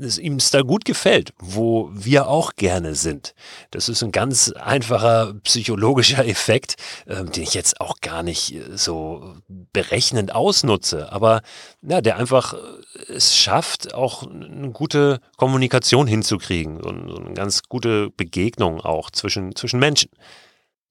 es 0.00 0.18
ihm 0.18 0.38
da 0.50 0.62
gut 0.62 0.86
gefällt, 0.86 1.34
wo 1.38 1.90
wir 1.92 2.26
auch 2.26 2.54
gerne 2.56 2.94
sind. 2.94 3.34
Das 3.70 3.90
ist 3.90 4.02
ein 4.02 4.12
ganz 4.12 4.50
einfacher 4.52 5.34
psychologischer 5.42 6.26
Effekt, 6.26 6.76
äh, 7.04 7.22
den 7.22 7.42
ich 7.42 7.52
jetzt 7.52 7.82
auch 7.82 8.00
gar 8.00 8.22
nicht 8.22 8.54
äh, 8.54 8.78
so 8.78 9.34
berechnend 9.48 10.34
ausnutze, 10.34 11.12
aber 11.12 11.42
ja, 11.82 12.00
der 12.00 12.16
einfach 12.16 12.54
äh, 12.54 13.12
es 13.12 13.36
schafft, 13.36 13.92
auch 13.92 14.26
eine 14.26 14.70
gute 14.70 15.20
Kommunikation 15.36 16.06
hinzukriegen, 16.06 16.80
so, 16.82 16.88
so 16.88 17.20
eine 17.20 17.34
ganz 17.34 17.64
gute 17.64 18.08
Begegnung 18.08 18.80
auch 18.80 19.10
zwischen, 19.10 19.54
zwischen 19.54 19.80
Menschen. 19.80 20.08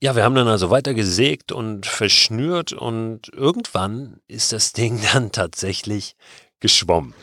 Ja, 0.04 0.16
wir 0.16 0.24
haben 0.24 0.36
dann 0.36 0.50
also 0.50 0.70
weiter 0.70 0.94
gesägt 0.94 1.52
und 1.52 1.88
verschnürt 1.88 2.74
und 2.74 3.30
irgendwann 3.34 4.20
ist 4.28 4.54
das 4.54 4.74
Ding 4.74 5.02
dann 5.14 5.32
tatsächlich 5.32 6.16
geschwommen. 6.64 7.14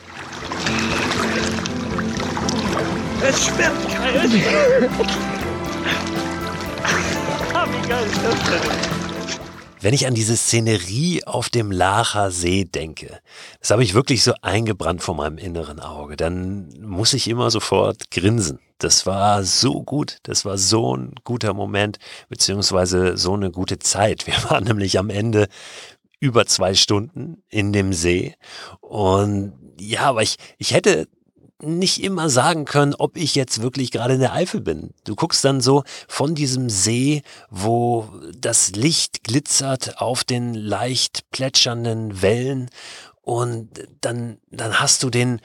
Es 3.27 3.45
schwimmt 3.45 3.87
ah, 7.53 7.65
wie 7.65 7.87
geil 7.89 8.05
ist 8.05 8.23
das 8.23 8.39
denn? 8.49 9.01
Wenn 9.81 9.95
ich 9.95 10.05
an 10.05 10.13
diese 10.13 10.37
Szenerie 10.37 11.23
auf 11.25 11.49
dem 11.49 11.71
Lacher 11.71 12.29
See 12.29 12.65
denke, 12.65 13.19
das 13.59 13.71
habe 13.71 13.83
ich 13.83 13.95
wirklich 13.95 14.23
so 14.23 14.33
eingebrannt 14.43 15.01
vor 15.01 15.15
meinem 15.15 15.39
inneren 15.39 15.79
Auge, 15.79 16.17
dann 16.17 16.69
muss 16.79 17.15
ich 17.15 17.27
immer 17.27 17.49
sofort 17.49 18.11
grinsen. 18.11 18.59
Das 18.77 19.07
war 19.07 19.43
so 19.43 19.81
gut, 19.81 20.17
das 20.23 20.45
war 20.45 20.59
so 20.59 20.95
ein 20.95 21.15
guter 21.23 21.55
Moment, 21.55 21.97
beziehungsweise 22.29 23.17
so 23.17 23.33
eine 23.33 23.49
gute 23.49 23.79
Zeit. 23.79 24.27
Wir 24.27 24.35
waren 24.49 24.65
nämlich 24.65 24.99
am 24.99 25.09
Ende 25.09 25.47
über 26.21 26.45
zwei 26.45 26.73
Stunden 26.73 27.43
in 27.49 27.73
dem 27.73 27.91
See 27.91 28.35
und 28.79 29.53
ja, 29.77 30.01
aber 30.01 30.21
ich, 30.21 30.37
ich 30.57 30.73
hätte 30.73 31.07
nicht 31.63 32.03
immer 32.03 32.29
sagen 32.29 32.65
können, 32.65 32.95
ob 32.95 33.17
ich 33.17 33.35
jetzt 33.35 33.61
wirklich 33.61 33.91
gerade 33.91 34.15
in 34.15 34.19
der 34.19 34.33
Eifel 34.33 34.61
bin. 34.61 34.93
Du 35.03 35.15
guckst 35.15 35.43
dann 35.43 35.61
so 35.61 35.83
von 36.07 36.35
diesem 36.35 36.69
See, 36.69 37.21
wo 37.49 38.09
das 38.37 38.71
Licht 38.71 39.23
glitzert 39.23 39.99
auf 39.99 40.23
den 40.23 40.53
leicht 40.53 41.29
plätschernden 41.31 42.21
Wellen 42.21 42.69
und 43.21 43.69
dann, 44.01 44.37
dann 44.49 44.79
hast 44.79 45.03
du 45.03 45.09
den, 45.09 45.41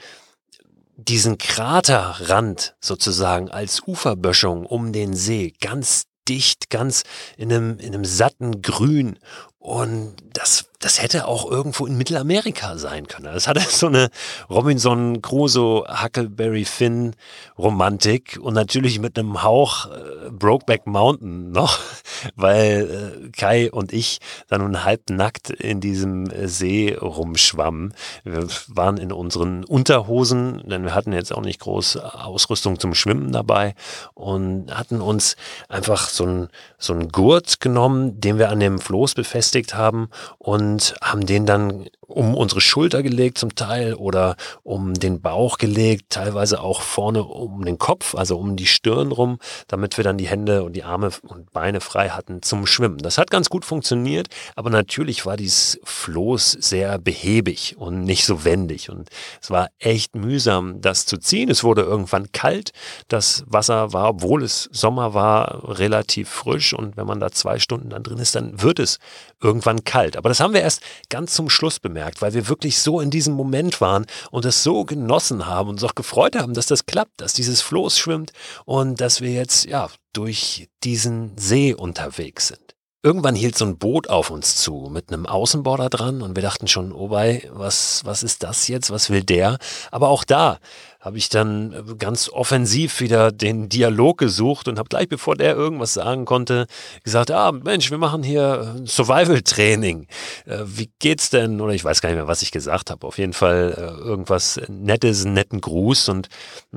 diesen 0.95 1.37
Kraterrand 1.37 2.75
sozusagen 2.81 3.49
als 3.49 3.87
Uferböschung 3.87 4.65
um 4.65 4.93
den 4.93 5.13
See 5.15 5.53
ganz 5.61 6.05
dicht, 6.27 6.69
ganz 6.69 7.03
in 7.37 7.51
einem, 7.53 7.79
in 7.79 7.93
einem 7.93 8.05
satten 8.05 8.61
Grün. 8.61 9.19
Und 9.59 10.15
das 10.33 10.66
das 10.79 11.01
hätte 11.01 11.27
auch 11.27 11.49
irgendwo 11.49 11.87
in 11.87 11.97
Mittelamerika 11.97 12.77
sein 12.77 13.07
können. 13.07 13.25
Das 13.25 13.47
hatte 13.47 13.61
so 13.69 13.87
eine 13.87 14.09
Robinson 14.49 15.21
Crusoe, 15.21 15.85
Huckleberry 16.03 16.65
Finn 16.65 17.15
Romantik 17.57 18.37
und 18.41 18.53
natürlich 18.53 18.99
mit 18.99 19.17
einem 19.17 19.41
Hauch 19.41 19.87
äh, 19.87 20.29
Brokeback 20.29 20.85
Mountain 20.85 21.51
noch, 21.51 21.79
weil 22.35 23.25
äh, 23.25 23.29
Kai 23.31 23.71
und 23.71 23.91
ich 23.91 24.19
dann 24.47 24.61
nun 24.61 24.83
halb 24.83 25.09
nackt 25.09 25.49
in 25.49 25.81
diesem 25.81 26.29
äh, 26.29 26.47
See 26.47 26.93
rumschwammen. 26.93 27.93
Wir 28.23 28.47
waren 28.67 28.97
in 28.97 29.11
unseren 29.11 29.63
Unterhosen, 29.63 30.63
denn 30.67 30.83
wir 30.83 30.93
hatten 30.93 31.11
jetzt 31.11 31.33
auch 31.33 31.41
nicht 31.41 31.59
groß 31.59 31.97
Ausrüstung 31.97 32.79
zum 32.79 32.93
Schwimmen 32.93 33.31
dabei 33.31 33.73
und 34.13 34.75
hatten 34.75 35.01
uns 35.01 35.37
einfach 35.69 36.09
so 36.09 36.25
ein 36.25 36.49
so 36.77 36.93
ein 36.93 37.09
Gurt 37.09 37.59
genommen, 37.59 38.21
den 38.21 38.37
wir 38.37 38.49
an 38.49 38.59
dem 38.59 38.79
Floß 38.79 39.15
befestigt 39.15 39.73
haben 39.73 40.09
und 40.37 40.66
und 40.67 40.95
haben 41.01 41.25
den 41.25 41.45
dann 41.45 41.87
um 42.07 42.35
unsere 42.35 42.61
Schulter 42.61 43.03
gelegt 43.03 43.37
zum 43.37 43.55
Teil 43.55 43.93
oder 43.93 44.37
um 44.63 44.93
den 44.93 45.21
Bauch 45.21 45.57
gelegt, 45.57 46.05
teilweise 46.09 46.61
auch 46.61 46.81
vorne 46.81 47.23
um 47.23 47.65
den 47.65 47.77
Kopf, 47.77 48.15
also 48.15 48.37
um 48.37 48.55
die 48.55 48.65
Stirn 48.65 49.11
rum, 49.11 49.39
damit 49.67 49.97
wir 49.97 50.03
dann 50.03 50.17
die 50.17 50.27
Hände 50.27 50.63
und 50.63 50.73
die 50.73 50.83
Arme 50.83 51.11
und 51.23 51.51
Beine 51.51 51.81
frei 51.81 52.09
hatten 52.09 52.41
zum 52.41 52.65
Schwimmen. 52.65 52.99
Das 52.99 53.17
hat 53.17 53.29
ganz 53.29 53.49
gut 53.49 53.65
funktioniert, 53.65 54.29
aber 54.55 54.69
natürlich 54.69 55.25
war 55.25 55.35
dieses 55.35 55.79
Floß 55.83 56.53
sehr 56.53 56.97
behäbig 56.97 57.75
und 57.77 58.03
nicht 58.03 58.25
so 58.25 58.45
wendig 58.45 58.89
und 58.89 59.09
es 59.41 59.51
war 59.51 59.67
echt 59.77 60.15
mühsam, 60.15 60.79
das 60.79 61.05
zu 61.05 61.17
ziehen. 61.17 61.49
Es 61.49 61.63
wurde 61.63 61.81
irgendwann 61.81 62.31
kalt, 62.31 62.71
das 63.09 63.43
Wasser 63.47 63.91
war, 63.91 64.09
obwohl 64.09 64.43
es 64.43 64.69
Sommer 64.71 65.13
war, 65.13 65.77
relativ 65.77 66.29
frisch 66.29 66.73
und 66.73 66.95
wenn 66.95 67.05
man 67.05 67.19
da 67.19 67.31
zwei 67.31 67.59
Stunden 67.59 67.89
dann 67.89 68.03
drin 68.03 68.17
ist, 68.17 68.35
dann 68.35 68.61
wird 68.61 68.79
es 68.79 68.99
irgendwann 69.41 69.83
kalt. 69.83 70.15
Aber 70.15 70.29
das 70.29 70.39
haben 70.39 70.53
wir 70.53 70.56
erst 70.61 70.81
ganz 71.09 71.33
zum 71.33 71.49
Schluss 71.49 71.79
bemerkt 71.79 72.21
weil 72.21 72.33
wir 72.33 72.47
wirklich 72.47 72.79
so 72.79 72.99
in 72.99 73.09
diesem 73.09 73.33
Moment 73.33 73.81
waren 73.81 74.05
und 74.31 74.45
es 74.45 74.63
so 74.63 74.85
genossen 74.85 75.45
haben 75.45 75.69
und 75.69 75.75
uns 75.75 75.83
auch 75.83 75.95
gefreut 75.95 76.35
haben, 76.35 76.53
dass 76.53 76.67
das 76.67 76.85
klappt, 76.85 77.21
dass 77.21 77.33
dieses 77.33 77.61
Floß 77.61 77.97
schwimmt 77.97 78.31
und 78.65 79.01
dass 79.01 79.21
wir 79.21 79.31
jetzt 79.31 79.65
ja 79.65 79.89
durch 80.13 80.69
diesen 80.83 81.37
See 81.37 81.73
unterwegs 81.73 82.47
sind. 82.47 82.75
Irgendwann 83.03 83.35
hielt 83.35 83.57
so 83.57 83.63
ein 83.63 83.77
Boot 83.77 84.09
auf 84.09 84.31
uns 84.31 84.57
zu 84.57 84.89
mit 84.91 85.13
einem 85.13 85.27
Außenborder 85.27 85.89
dran 85.89 86.21
und 86.21 86.35
wir 86.35 86.41
dachten 86.41 86.67
schon, 86.67 86.91
oh 86.91 87.09
bei, 87.09 87.47
was, 87.53 88.03
was 88.03 88.23
ist 88.23 88.43
das 88.43 88.67
jetzt? 88.67 88.89
Was 88.89 89.09
will 89.09 89.23
der? 89.23 89.59
Aber 89.91 90.09
auch 90.09 90.23
da 90.23 90.59
habe 91.07 91.17
ich 91.17 91.29
dann 91.29 91.71
äh, 91.71 91.95
ganz 91.95 92.27
offensiv 92.27 92.99
wieder 92.99 93.31
den 93.31 93.69
Dialog 93.69 94.17
gesucht 94.17 94.67
und 94.67 94.77
habe 94.77 94.89
gleich 94.89 95.07
bevor 95.07 95.37
der 95.37 95.55
irgendwas 95.55 95.93
sagen 95.93 96.25
konnte, 96.25 96.67
gesagt, 97.05 97.31
ah 97.31 97.53
Mensch, 97.53 97.89
wir 97.91 97.97
machen 97.97 98.23
hier 98.23 98.75
äh, 98.75 98.85
Survival-Training. 98.85 100.07
Äh, 100.45 100.57
wie 100.65 100.89
geht's 100.99 101.29
denn? 101.29 101.61
Oder 101.61 101.73
ich 101.73 101.85
weiß 101.85 102.01
gar 102.01 102.09
nicht 102.09 102.17
mehr, 102.17 102.27
was 102.27 102.41
ich 102.41 102.51
gesagt 102.51 102.91
habe. 102.91 103.07
Auf 103.07 103.17
jeden 103.19 103.31
Fall 103.31 103.73
irgendwas 104.03 104.59
Nettes, 104.67 105.23
einen 105.23 105.33
netten 105.33 105.61
Gruß 105.61 106.09
und 106.09 106.27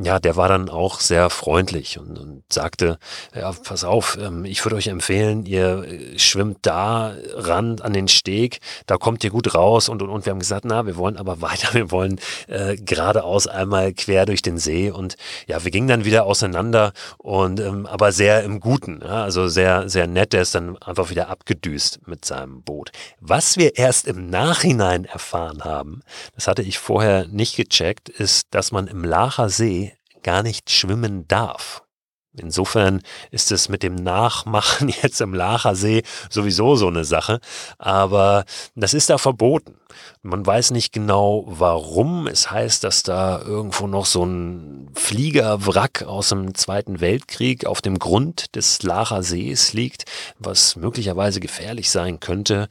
ja, 0.01 0.21
der 0.21 0.37
war 0.37 0.49
dann 0.49 0.69
auch 0.69 1.01
sehr 1.01 1.29
freundlich 1.29 1.99
und, 1.99 2.17
und 2.17 2.45
sagte, 2.53 2.99
ja, 3.35 3.53
pass 3.53 3.83
auf, 3.83 4.17
ähm, 4.21 4.45
ich 4.45 4.65
würde 4.65 4.77
euch 4.77 4.87
empfehlen, 4.87 5.45
ihr 5.45 5.85
schwimmt 6.17 6.59
da 6.63 7.15
ran 7.35 7.81
an 7.81 7.93
den 7.93 8.07
Steg, 8.07 8.61
da 8.87 8.97
kommt 8.97 9.25
ihr 9.25 9.31
gut 9.31 9.57
raus 9.57 9.89
und 9.89 10.03
und 10.03 10.11
und. 10.11 10.25
Wir 10.25 10.31
haben 10.31 10.39
gesagt, 10.39 10.65
na, 10.65 10.87
wir 10.87 10.97
wollen 10.97 11.17
aber 11.17 11.41
weiter, 11.43 11.75
wir 11.75 11.91
wollen 11.91 12.21
äh, 12.47 12.77
geradeaus 12.77 13.49
einmal 13.49 13.93
quer 13.93 14.20
quer 14.21 14.27
durch 14.27 14.43
den 14.43 14.59
See 14.59 14.91
und 14.91 15.17
ja, 15.47 15.65
wir 15.65 15.71
gingen 15.71 15.89
dann 15.89 16.05
wieder 16.05 16.27
auseinander 16.27 16.93
und 17.19 17.61
ähm, 17.61 17.87
aber 17.87 18.13
sehr 18.13 18.43
im 18.43 18.61
Guten, 18.61 19.01
ja, 19.03 19.25
also 19.25 19.49
sehr, 19.49 19.89
sehr 19.89 20.07
nett. 20.07 20.33
Der 20.33 20.43
ist 20.43 20.55
dann 20.55 20.77
einfach 20.79 21.11
wieder 21.11 21.29
abgedüst 21.29 22.01
mit 22.07 22.25
seinem 22.25 22.63
Boot. 22.63 22.93
Was 23.21 23.57
wir 23.57 23.77
erst 23.77 24.07
im 24.07 24.29
Nachhinein 24.29 25.05
erfahren 25.05 25.65
haben, 25.65 26.03
das 26.35 26.47
hatte 26.47 26.63
ich 26.63 26.79
vorher 26.79 27.27
nicht 27.29 27.57
gecheckt, 27.57 28.09
ist, 28.09 28.49
dass 28.51 28.73
man 28.73 28.87
im 28.87 29.05
Lacher 29.05 29.49
See 29.49 29.95
gar 30.23 30.43
nicht 30.43 30.71
schwimmen 30.71 31.27
darf. 31.29 31.83
Insofern 32.39 33.03
ist 33.33 33.51
es 33.51 33.69
mit 33.69 33.83
dem 33.83 33.97
Nachmachen 33.97 34.89
jetzt 35.03 35.21
im 35.21 35.35
Lachersee 35.35 36.03
sowieso 36.29 36.77
so 36.77 36.87
eine 36.87 37.05
Sache. 37.05 37.41
Aber 37.79 38.45
das 38.77 38.95
ist 38.95 39.11
da 39.11 39.19
verboten. 39.19 39.77
Man 40.23 40.47
weiß 40.47 40.71
nicht 40.71 40.93
genau 40.93 41.45
warum. 41.49 42.29
Es 42.29 42.51
heißt, 42.51 42.85
dass 42.85 43.03
da 43.03 43.41
irgendwo 43.43 43.89
noch 43.89 44.07
so 44.07 44.25
ein 44.25 44.91
Fliegerwrack 44.95 46.05
aus 46.05 46.29
dem 46.29 46.55
Zweiten 46.55 47.01
Weltkrieg 47.01 47.67
auf 47.67 47.83
dem 47.83 47.99
Grund 47.99 48.55
des 48.55 48.83
Lacher 48.83 49.23
Sees 49.25 49.73
liegt, 49.73 50.05
was 50.39 50.77
möglicherweise 50.77 51.41
gefährlich 51.41 51.91
sein 51.91 52.21
könnte, 52.21 52.69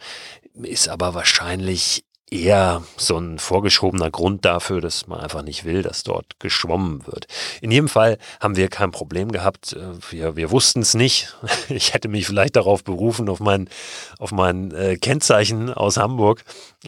ist 0.53 0.87
aber 0.89 1.13
wahrscheinlich 1.13 2.03
eher 2.31 2.83
so 2.97 3.17
ein 3.17 3.39
vorgeschobener 3.39 4.11
Grund 4.11 4.45
dafür, 4.45 4.81
dass 4.81 5.07
man 5.07 5.19
einfach 5.19 5.41
nicht 5.41 5.65
will, 5.65 5.81
dass 5.81 6.03
dort 6.03 6.39
geschwommen 6.39 7.05
wird. 7.07 7.27
In 7.61 7.71
jedem 7.71 7.87
Fall 7.87 8.17
haben 8.39 8.55
wir 8.55 8.67
kein 8.67 8.91
Problem 8.91 9.31
gehabt. 9.31 9.73
Äh, 9.73 9.79
wir, 10.11 10.35
wir 10.35 10.51
wussten 10.51 10.81
es 10.81 10.93
nicht. 10.93 11.35
Ich 11.69 11.93
hätte 11.93 12.07
mich 12.07 12.25
vielleicht 12.25 12.55
darauf 12.55 12.83
berufen, 12.83 13.29
auf 13.29 13.39
mein, 13.39 13.69
auf 14.17 14.31
mein 14.31 14.71
äh, 14.71 14.97
Kennzeichen 14.97 15.71
aus 15.71 15.97
Hamburg, 15.97 16.43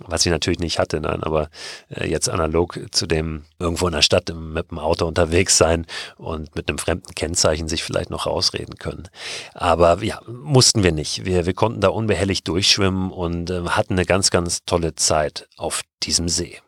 was 0.06 0.26
ich 0.26 0.32
natürlich 0.32 0.60
nicht 0.60 0.80
hatte, 0.80 1.00
nein, 1.00 1.24
aber 1.24 1.50
äh, 1.90 2.10
jetzt 2.10 2.30
analog 2.30 2.80
zu 2.92 3.06
dem 3.06 3.44
irgendwo 3.62 3.88
in 3.88 3.94
der 3.94 4.02
Stadt 4.02 4.34
mit 4.34 4.72
dem 4.72 4.80
Auto 4.80 5.06
unterwegs 5.06 5.58
sein 5.58 5.86
und 6.18 6.56
mit 6.56 6.68
einem 6.68 6.78
fremden 6.78 7.16
Kennzeichen 7.16 7.68
sich 7.68 7.84
vielleicht 7.84 8.10
noch 8.10 8.26
rausreden 8.26 8.76
können. 8.78 9.08
Aber 9.54 10.04
ja, 10.04 10.20
mussten 10.28 10.84
wir 10.84 10.92
nicht. 10.92 11.26
Wir, 11.26 11.46
wir 11.46 11.54
konnten 11.54 11.82
da 11.82 11.90
unbehelligt 11.90 12.48
durchschwimmen 12.48 13.12
und 13.12 13.50
äh, 13.50 13.62
hatten 13.70 13.94
eine 13.94 14.06
ganz, 14.06 14.32
ganz 14.32 14.66
tolle 14.66 14.96
Zeit. 14.96 15.48
Auf 15.58 15.82
diesem 16.04 16.28
See. 16.28 16.60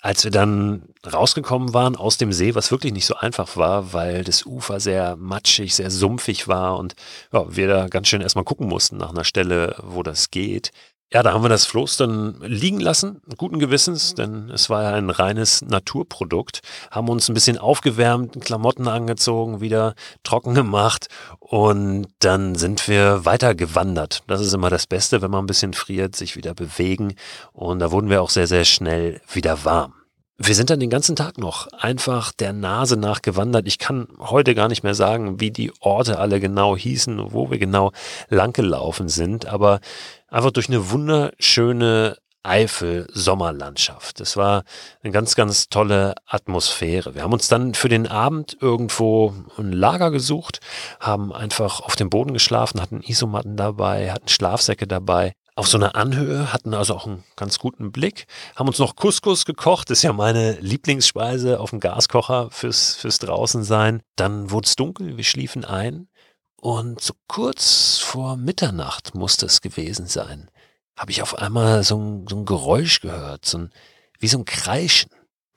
Als 0.00 0.24
wir 0.24 0.32
dann 0.32 0.82
rausgekommen 1.06 1.74
waren 1.74 1.94
aus 1.94 2.18
dem 2.18 2.32
See, 2.32 2.56
was 2.56 2.72
wirklich 2.72 2.92
nicht 2.92 3.06
so 3.06 3.14
einfach 3.14 3.56
war, 3.56 3.92
weil 3.92 4.24
das 4.24 4.44
Ufer 4.44 4.80
sehr 4.80 5.14
matschig, 5.14 5.76
sehr 5.76 5.92
sumpfig 5.92 6.48
war 6.48 6.76
und 6.76 6.96
ja, 7.32 7.44
wir 7.54 7.68
da 7.68 7.86
ganz 7.86 8.08
schön 8.08 8.20
erstmal 8.20 8.44
gucken 8.44 8.66
mussten 8.66 8.96
nach 8.96 9.10
einer 9.10 9.24
Stelle, 9.24 9.76
wo 9.80 10.02
das 10.02 10.32
geht, 10.32 10.72
ja, 11.12 11.22
da 11.22 11.32
haben 11.32 11.44
wir 11.44 11.50
das 11.50 11.66
Floß 11.66 11.98
dann 11.98 12.40
liegen 12.40 12.80
lassen, 12.80 13.20
guten 13.36 13.58
Gewissens, 13.58 14.14
denn 14.14 14.48
es 14.50 14.70
war 14.70 14.82
ja 14.82 14.94
ein 14.94 15.10
reines 15.10 15.60
Naturprodukt. 15.62 16.60
Haben 16.90 17.10
uns 17.10 17.28
ein 17.28 17.34
bisschen 17.34 17.58
aufgewärmt, 17.58 18.40
Klamotten 18.40 18.88
angezogen, 18.88 19.60
wieder 19.60 19.94
trocken 20.22 20.54
gemacht 20.54 21.08
und 21.38 22.06
dann 22.20 22.54
sind 22.54 22.88
wir 22.88 23.26
weiter 23.26 23.54
gewandert. 23.54 24.22
Das 24.26 24.40
ist 24.40 24.54
immer 24.54 24.70
das 24.70 24.86
Beste, 24.86 25.20
wenn 25.20 25.30
man 25.30 25.44
ein 25.44 25.48
bisschen 25.48 25.74
friert, 25.74 26.16
sich 26.16 26.36
wieder 26.36 26.54
bewegen 26.54 27.14
und 27.52 27.80
da 27.80 27.90
wurden 27.90 28.08
wir 28.08 28.22
auch 28.22 28.30
sehr, 28.30 28.46
sehr 28.46 28.64
schnell 28.64 29.20
wieder 29.30 29.64
warm. 29.64 30.01
Wir 30.44 30.56
sind 30.56 30.70
dann 30.70 30.80
den 30.80 30.90
ganzen 30.90 31.14
Tag 31.14 31.38
noch 31.38 31.68
einfach 31.68 32.32
der 32.32 32.52
Nase 32.52 32.96
nach 32.96 33.22
gewandert. 33.22 33.68
Ich 33.68 33.78
kann 33.78 34.08
heute 34.18 34.56
gar 34.56 34.66
nicht 34.66 34.82
mehr 34.82 34.96
sagen, 34.96 35.38
wie 35.38 35.52
die 35.52 35.72
Orte 35.78 36.18
alle 36.18 36.40
genau 36.40 36.76
hießen, 36.76 37.32
wo 37.32 37.52
wir 37.52 37.58
genau 37.58 37.92
langgelaufen 38.28 39.08
sind, 39.08 39.46
aber 39.46 39.78
einfach 40.26 40.50
durch 40.50 40.68
eine 40.68 40.90
wunderschöne 40.90 42.16
Eifel-Sommerlandschaft. 42.42 44.18
Das 44.18 44.36
war 44.36 44.64
eine 45.04 45.12
ganz, 45.12 45.36
ganz 45.36 45.68
tolle 45.68 46.16
Atmosphäre. 46.26 47.14
Wir 47.14 47.22
haben 47.22 47.32
uns 47.32 47.46
dann 47.46 47.74
für 47.74 47.88
den 47.88 48.08
Abend 48.08 48.56
irgendwo 48.60 49.32
ein 49.58 49.70
Lager 49.70 50.10
gesucht, 50.10 50.58
haben 50.98 51.32
einfach 51.32 51.78
auf 51.78 51.94
dem 51.94 52.10
Boden 52.10 52.32
geschlafen, 52.32 52.80
hatten 52.80 53.00
Isomatten 53.00 53.56
dabei, 53.56 54.10
hatten 54.10 54.26
Schlafsäcke 54.26 54.88
dabei, 54.88 55.34
auf 55.54 55.68
so 55.68 55.76
einer 55.76 55.94
Anhöhe, 55.96 56.52
hatten 56.52 56.72
also 56.72 56.94
auch 56.94 57.06
einen 57.06 57.24
ganz 57.36 57.58
guten 57.58 57.92
Blick, 57.92 58.26
haben 58.56 58.68
uns 58.68 58.78
noch 58.78 58.96
Couscous 58.96 59.44
gekocht, 59.44 59.90
ist 59.90 60.02
ja 60.02 60.12
meine 60.12 60.52
Lieblingsspeise 60.60 61.60
auf 61.60 61.70
dem 61.70 61.80
Gaskocher 61.80 62.50
fürs, 62.50 62.94
fürs 62.94 63.18
Draußensein. 63.18 64.02
Dann 64.16 64.50
wurde 64.50 64.66
es 64.66 64.76
dunkel, 64.76 65.16
wir 65.16 65.24
schliefen 65.24 65.64
ein 65.64 66.08
und 66.56 67.00
so 67.00 67.14
kurz 67.28 67.98
vor 67.98 68.36
Mitternacht 68.36 69.14
musste 69.14 69.46
es 69.46 69.60
gewesen 69.60 70.06
sein, 70.06 70.50
habe 70.96 71.10
ich 71.10 71.20
auf 71.20 71.36
einmal 71.36 71.82
so 71.82 71.98
ein, 71.98 72.26
so 72.28 72.36
ein 72.36 72.44
Geräusch 72.46 73.00
gehört, 73.00 73.44
so 73.44 73.58
ein, 73.58 73.70
wie 74.18 74.28
so 74.28 74.38
ein 74.38 74.44
Kreischen, 74.44 75.10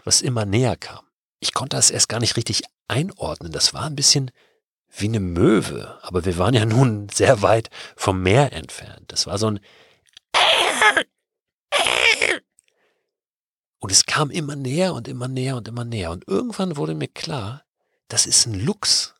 was 0.03 0.21
immer 0.21 0.45
näher 0.45 0.75
kam. 0.75 1.05
Ich 1.39 1.53
konnte 1.53 1.77
das 1.77 1.91
erst 1.91 2.09
gar 2.09 2.19
nicht 2.19 2.35
richtig 2.35 2.63
einordnen, 2.87 3.51
das 3.51 3.73
war 3.73 3.83
ein 3.83 3.95
bisschen 3.95 4.31
wie 4.97 5.07
eine 5.07 5.19
Möwe, 5.19 5.99
aber 6.01 6.25
wir 6.25 6.37
waren 6.37 6.53
ja 6.53 6.65
nun 6.65 7.07
sehr 7.09 7.41
weit 7.41 7.69
vom 7.95 8.21
Meer 8.21 8.53
entfernt. 8.53 9.03
Das 9.07 9.27
war 9.27 9.37
so 9.37 9.47
ein 9.47 9.59
und 13.85 13.91
es 13.91 14.07
kam 14.07 14.31
immer 14.31 14.55
näher 14.55 14.95
und 14.95 15.07
immer 15.07 15.27
näher 15.27 15.57
und 15.57 15.67
immer 15.67 15.85
näher. 15.85 16.09
Und 16.09 16.27
irgendwann 16.27 16.75
wurde 16.75 16.95
mir 16.95 17.07
klar, 17.07 17.63
das 18.07 18.25
ist 18.25 18.47
ein 18.47 18.55
Luchs. 18.55 19.13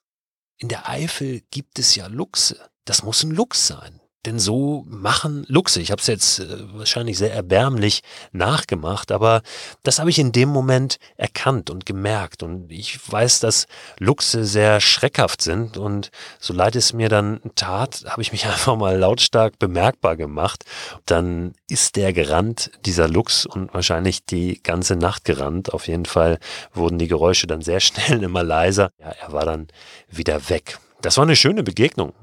In 0.58 0.70
der 0.70 0.90
Eifel 0.90 1.42
gibt 1.52 1.78
es 1.78 1.94
ja 1.94 2.08
Luchse. 2.08 2.72
Das 2.84 3.04
muss 3.04 3.22
ein 3.22 3.30
Luchs 3.30 3.68
sein. 3.68 4.02
Denn 4.26 4.40
so 4.40 4.84
machen 4.88 5.46
Luchse. 5.48 5.82
Ich 5.82 5.92
habe 5.92 6.02
es 6.02 6.08
jetzt 6.08 6.40
äh, 6.40 6.46
wahrscheinlich 6.74 7.18
sehr 7.18 7.34
erbärmlich 7.34 8.02
nachgemacht, 8.32 9.12
aber 9.12 9.42
das 9.84 10.00
habe 10.00 10.10
ich 10.10 10.18
in 10.18 10.32
dem 10.32 10.50
Moment 10.50 10.98
erkannt 11.16 11.70
und 11.70 11.86
gemerkt. 11.86 12.42
Und 12.42 12.72
ich 12.72 13.00
weiß, 13.12 13.40
dass 13.40 13.68
Luchse 14.00 14.46
sehr 14.46 14.82
schreckhaft 14.82 15.42
sind. 15.42 15.78
Und 15.78 16.10
so 16.40 16.54
leid 16.54 16.76
es 16.76 16.94
mir 16.94 17.10
dann 17.10 17.40
tat, 17.56 18.04
habe 18.08 18.22
ich 18.22 18.32
mich 18.32 18.46
einfach 18.48 18.76
mal 18.76 18.98
lautstark 18.98 19.60
bemerkbar 19.60 20.16
gemacht. 20.16 20.66
Dann 21.06 21.54
ist 21.70 21.96
der 21.96 22.14
gerannt, 22.14 22.72
dieser 22.86 23.08
Luchs, 23.08 23.46
und 23.46 23.74
wahrscheinlich 23.74 24.26
die 24.26 24.62
ganze 24.64 24.96
Nacht 24.96 25.26
gerannt. 25.26 25.74
Auf 25.74 25.88
jeden 25.88 26.06
Fall 26.06 26.40
wurden 26.74 26.98
die 26.98 27.08
Geräusche 27.08 27.48
dann 27.48 27.62
sehr 27.62 27.80
schnell 27.80 28.24
immer 28.24 28.44
leiser. 28.44 28.90
Ja, 29.00 29.10
er 29.10 29.32
war 29.32 29.46
dann 29.46 29.68
wieder 30.10 30.50
weg. 30.50 30.80
Das 31.02 31.18
war 31.18 31.24
eine 31.24 31.36
schöne 31.36 31.64
Begegnung. 31.64 32.14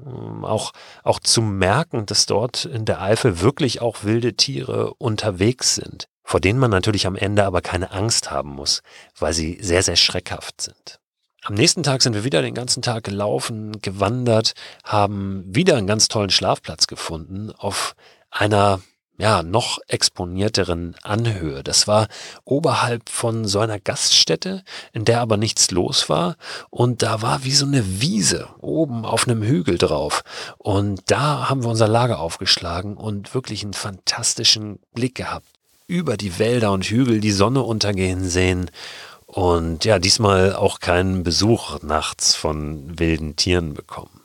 Auch, 0.43 0.71
auch 1.03 1.19
zu 1.19 1.41
merken, 1.41 2.05
dass 2.05 2.25
dort 2.25 2.65
in 2.65 2.85
der 2.85 3.01
Eifel 3.01 3.39
wirklich 3.39 3.81
auch 3.81 4.03
wilde 4.03 4.33
Tiere 4.33 4.93
unterwegs 4.95 5.75
sind, 5.75 6.07
vor 6.23 6.39
denen 6.39 6.59
man 6.59 6.71
natürlich 6.71 7.07
am 7.07 7.15
Ende 7.15 7.45
aber 7.45 7.61
keine 7.61 7.91
Angst 7.91 8.31
haben 8.31 8.49
muss, 8.49 8.81
weil 9.17 9.33
sie 9.33 9.59
sehr, 9.61 9.83
sehr 9.83 9.95
schreckhaft 9.95 10.61
sind. 10.61 10.99
Am 11.45 11.55
nächsten 11.55 11.83
Tag 11.83 12.01
sind 12.01 12.13
wir 12.13 12.23
wieder 12.23 12.41
den 12.41 12.53
ganzen 12.53 12.81
Tag 12.81 13.03
gelaufen, 13.03 13.81
gewandert, 13.81 14.53
haben 14.83 15.43
wieder 15.45 15.75
einen 15.75 15.87
ganz 15.87 16.07
tollen 16.07 16.29
Schlafplatz 16.29 16.87
gefunden 16.87 17.51
auf 17.51 17.95
einer 18.31 18.79
ja, 19.17 19.43
noch 19.43 19.77
exponierteren 19.87 20.95
Anhöhe. 21.03 21.63
Das 21.63 21.87
war 21.87 22.07
oberhalb 22.45 23.09
von 23.09 23.45
so 23.45 23.59
einer 23.59 23.79
Gaststätte, 23.79 24.63
in 24.91 25.05
der 25.05 25.21
aber 25.21 25.37
nichts 25.37 25.69
los 25.71 26.09
war. 26.09 26.35
Und 26.71 27.03
da 27.03 27.21
war 27.21 27.43
wie 27.43 27.51
so 27.51 27.65
eine 27.65 28.01
Wiese 28.01 28.47
oben 28.59 29.05
auf 29.05 29.27
einem 29.27 29.43
Hügel 29.43 29.77
drauf. 29.77 30.23
Und 30.57 31.01
da 31.07 31.49
haben 31.49 31.63
wir 31.63 31.69
unser 31.69 31.87
Lager 31.87 32.19
aufgeschlagen 32.19 32.97
und 32.97 33.35
wirklich 33.35 33.63
einen 33.63 33.73
fantastischen 33.73 34.79
Blick 34.93 35.15
gehabt. 35.15 35.45
Über 35.85 36.17
die 36.17 36.39
Wälder 36.39 36.71
und 36.71 36.85
Hügel 36.85 37.19
die 37.19 37.31
Sonne 37.31 37.61
untergehen 37.61 38.27
sehen. 38.27 38.71
Und 39.27 39.85
ja, 39.85 39.99
diesmal 39.99 40.55
auch 40.55 40.79
keinen 40.79 41.23
Besuch 41.23 41.81
nachts 41.83 42.35
von 42.35 42.97
wilden 42.99 43.35
Tieren 43.35 43.73
bekommen. 43.75 44.22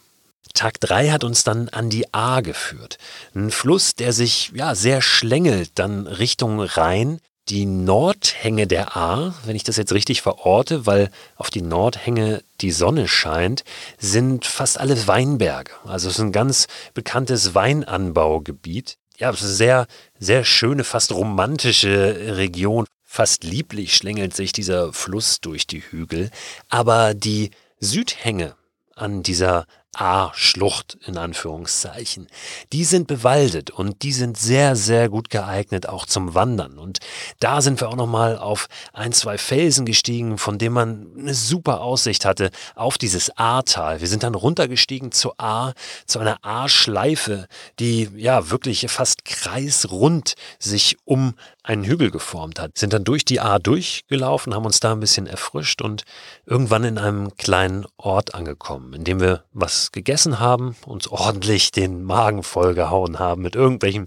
Tag 0.58 0.80
drei 0.80 1.10
hat 1.10 1.22
uns 1.22 1.44
dann 1.44 1.68
an 1.68 1.88
die 1.88 2.12
A 2.12 2.40
geführt. 2.40 2.98
Ein 3.32 3.52
Fluss, 3.52 3.94
der 3.94 4.12
sich 4.12 4.50
ja 4.52 4.74
sehr 4.74 5.02
schlängelt 5.02 5.70
dann 5.76 6.08
Richtung 6.08 6.60
Rhein. 6.60 7.20
Die 7.48 7.64
Nordhänge 7.64 8.66
der 8.66 8.96
A, 8.96 9.34
wenn 9.44 9.54
ich 9.54 9.62
das 9.62 9.76
jetzt 9.76 9.92
richtig 9.92 10.20
verorte, 10.20 10.84
weil 10.84 11.10
auf 11.36 11.50
die 11.50 11.62
Nordhänge 11.62 12.42
die 12.60 12.72
Sonne 12.72 13.06
scheint, 13.06 13.62
sind 13.98 14.46
fast 14.46 14.80
alle 14.80 15.06
Weinberge. 15.06 15.70
Also 15.84 16.08
es 16.08 16.16
ist 16.16 16.20
ein 16.20 16.32
ganz 16.32 16.66
bekanntes 16.92 17.54
Weinanbaugebiet. 17.54 18.98
Ja, 19.16 19.30
es 19.30 19.36
ist 19.36 19.44
eine 19.44 19.54
sehr, 19.54 19.86
sehr 20.18 20.44
schöne, 20.44 20.82
fast 20.82 21.12
romantische 21.12 22.36
Region. 22.36 22.84
Fast 23.04 23.44
lieblich 23.44 23.94
schlängelt 23.94 24.34
sich 24.34 24.52
dieser 24.52 24.92
Fluss 24.92 25.40
durch 25.40 25.68
die 25.68 25.82
Hügel. 25.82 26.30
Aber 26.68 27.14
die 27.14 27.52
Südhänge 27.78 28.56
an 28.96 29.22
dieser 29.22 29.66
A-Schlucht 29.94 30.98
in 31.06 31.16
Anführungszeichen. 31.16 32.28
Die 32.72 32.84
sind 32.84 33.06
bewaldet 33.06 33.70
und 33.70 34.02
die 34.02 34.12
sind 34.12 34.36
sehr, 34.36 34.76
sehr 34.76 35.08
gut 35.08 35.30
geeignet 35.30 35.88
auch 35.88 36.06
zum 36.06 36.34
Wandern. 36.34 36.78
Und 36.78 36.98
da 37.40 37.62
sind 37.62 37.80
wir 37.80 37.88
auch 37.88 37.96
nochmal 37.96 38.38
auf 38.38 38.68
ein, 38.92 39.12
zwei 39.12 39.38
Felsen 39.38 39.86
gestiegen, 39.86 40.38
von 40.38 40.58
denen 40.58 40.74
man 40.74 41.06
eine 41.18 41.34
super 41.34 41.80
Aussicht 41.80 42.24
hatte 42.24 42.50
auf 42.74 42.98
dieses 42.98 43.36
A-Tal. 43.36 44.00
Wir 44.00 44.08
sind 44.08 44.22
dann 44.22 44.34
runtergestiegen 44.34 45.10
zur 45.10 45.40
A, 45.40 45.72
zu 46.06 46.18
einer 46.18 46.38
A-Schleife, 46.42 47.48
die 47.78 48.08
ja 48.14 48.50
wirklich 48.50 48.86
fast 48.88 49.24
kreisrund 49.24 50.34
sich 50.58 50.96
um 51.04 51.34
einen 51.68 51.84
Hügel 51.84 52.10
geformt 52.10 52.60
hat. 52.60 52.78
Sind 52.78 52.94
dann 52.94 53.04
durch 53.04 53.26
die 53.26 53.40
A 53.40 53.58
durchgelaufen, 53.58 54.54
haben 54.54 54.64
uns 54.64 54.80
da 54.80 54.92
ein 54.92 55.00
bisschen 55.00 55.26
erfrischt 55.26 55.82
und 55.82 56.04
irgendwann 56.46 56.82
in 56.82 56.96
einem 56.96 57.36
kleinen 57.36 57.84
Ort 57.98 58.34
angekommen, 58.34 58.94
in 58.94 59.04
dem 59.04 59.20
wir 59.20 59.44
was 59.52 59.92
gegessen 59.92 60.40
haben, 60.40 60.76
uns 60.86 61.08
ordentlich 61.08 61.70
den 61.70 62.04
Magen 62.04 62.42
vollgehauen 62.42 63.18
haben 63.18 63.42
mit 63.42 63.54
irgendwelchem 63.54 64.06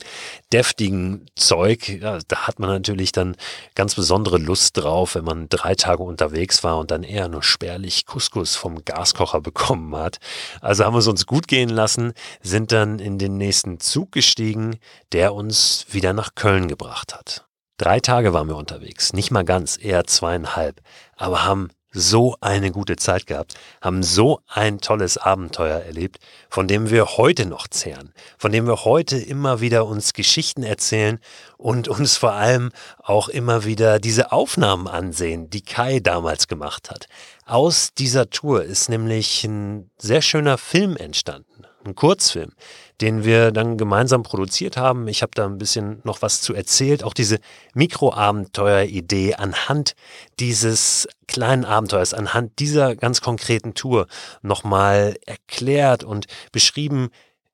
deftigen 0.51 1.27
Zeug. 1.35 1.87
Ja, 1.87 2.17
da 2.27 2.47
hat 2.47 2.57
man 2.57 2.71
natürlich 2.71 3.11
dann 3.11 3.35
ganz 3.75 3.93
besondere 3.93 4.39
Lust 4.39 4.77
drauf, 4.77 5.13
wenn 5.13 5.25
man 5.25 5.47
drei 5.47 5.75
Tage 5.75 6.01
unterwegs 6.01 6.63
war 6.63 6.79
und 6.79 6.89
dann 6.89 7.03
eher 7.03 7.27
nur 7.27 7.43
spärlich 7.43 8.07
Couscous 8.07 8.55
vom 8.55 8.83
Gaskocher 8.83 9.39
bekommen 9.39 9.95
hat. 9.95 10.17
Also 10.61 10.83
haben 10.83 10.95
wir 10.95 10.99
es 10.99 11.07
uns 11.07 11.27
gut 11.27 11.47
gehen 11.47 11.69
lassen, 11.69 12.13
sind 12.41 12.71
dann 12.71 12.97
in 12.97 13.19
den 13.19 13.37
nächsten 13.37 13.79
Zug 13.79 14.11
gestiegen, 14.11 14.79
der 15.11 15.35
uns 15.35 15.85
wieder 15.91 16.13
nach 16.13 16.33
Köln 16.33 16.67
gebracht 16.67 17.13
hat. 17.13 17.45
Drei 17.81 17.99
Tage 17.99 18.31
waren 18.31 18.47
wir 18.47 18.57
unterwegs, 18.57 19.11
nicht 19.11 19.31
mal 19.31 19.43
ganz, 19.43 19.75
eher 19.81 20.03
zweieinhalb, 20.03 20.81
aber 21.17 21.45
haben 21.45 21.69
so 21.91 22.35
eine 22.39 22.69
gute 22.69 22.95
Zeit 22.95 23.25
gehabt, 23.25 23.55
haben 23.81 24.03
so 24.03 24.39
ein 24.47 24.77
tolles 24.81 25.17
Abenteuer 25.17 25.79
erlebt, 25.79 26.19
von 26.47 26.67
dem 26.67 26.91
wir 26.91 27.17
heute 27.17 27.47
noch 27.47 27.67
zehren, 27.67 28.13
von 28.37 28.51
dem 28.51 28.67
wir 28.67 28.85
heute 28.85 29.17
immer 29.17 29.61
wieder 29.61 29.87
uns 29.87 30.13
Geschichten 30.13 30.61
erzählen 30.61 31.17
und 31.57 31.87
uns 31.87 32.17
vor 32.17 32.33
allem 32.33 32.71
auch 32.99 33.29
immer 33.29 33.65
wieder 33.65 33.97
diese 33.97 34.31
Aufnahmen 34.31 34.87
ansehen, 34.87 35.49
die 35.49 35.63
Kai 35.63 35.99
damals 35.99 36.47
gemacht 36.47 36.91
hat. 36.91 37.07
Aus 37.47 37.95
dieser 37.97 38.29
Tour 38.29 38.63
ist 38.63 38.89
nämlich 38.89 39.43
ein 39.43 39.89
sehr 39.97 40.21
schöner 40.21 40.59
Film 40.59 40.97
entstanden, 40.97 41.65
ein 41.83 41.95
Kurzfilm, 41.95 42.53
den 43.01 43.23
wir 43.23 43.51
dann 43.51 43.77
gemeinsam 43.77 44.23
produziert 44.23 44.77
haben. 44.77 45.07
Ich 45.07 45.23
habe 45.23 45.31
da 45.33 45.45
ein 45.45 45.57
bisschen 45.57 46.01
noch 46.03 46.21
was 46.21 46.41
zu 46.41 46.53
erzählt. 46.53 47.03
Auch 47.03 47.13
diese 47.13 47.39
Mikroabenteuer-Idee 47.73 49.35
anhand 49.35 49.95
dieses 50.39 51.07
kleinen 51.27 51.65
Abenteuers, 51.65 52.13
anhand 52.13 52.59
dieser 52.59 52.95
ganz 52.95 53.21
konkreten 53.21 53.73
Tour 53.73 54.07
nochmal 54.41 55.17
erklärt 55.25 56.03
und 56.03 56.27
beschrieben, 56.51 57.09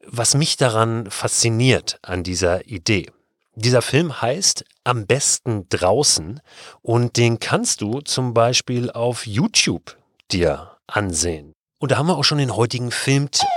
was 0.05 0.35
mich 0.35 0.57
daran 0.57 1.09
fasziniert 1.09 1.99
an 2.01 2.23
dieser 2.23 2.67
Idee. 2.67 3.09
Dieser 3.55 3.81
Film 3.81 4.21
heißt 4.21 4.65
Am 4.83 5.07
besten 5.07 5.67
draußen 5.69 6.41
und 6.81 7.17
den 7.17 7.39
kannst 7.39 7.81
du 7.81 8.01
zum 8.01 8.33
Beispiel 8.33 8.91
auf 8.91 9.25
YouTube 9.25 9.97
dir 10.31 10.77
ansehen. 10.87 11.53
Und 11.79 11.91
da 11.91 11.97
haben 11.97 12.07
wir 12.07 12.17
auch 12.17 12.23
schon 12.23 12.37
den 12.37 12.55
heutigen 12.55 12.91
Filmtipp. 12.91 13.47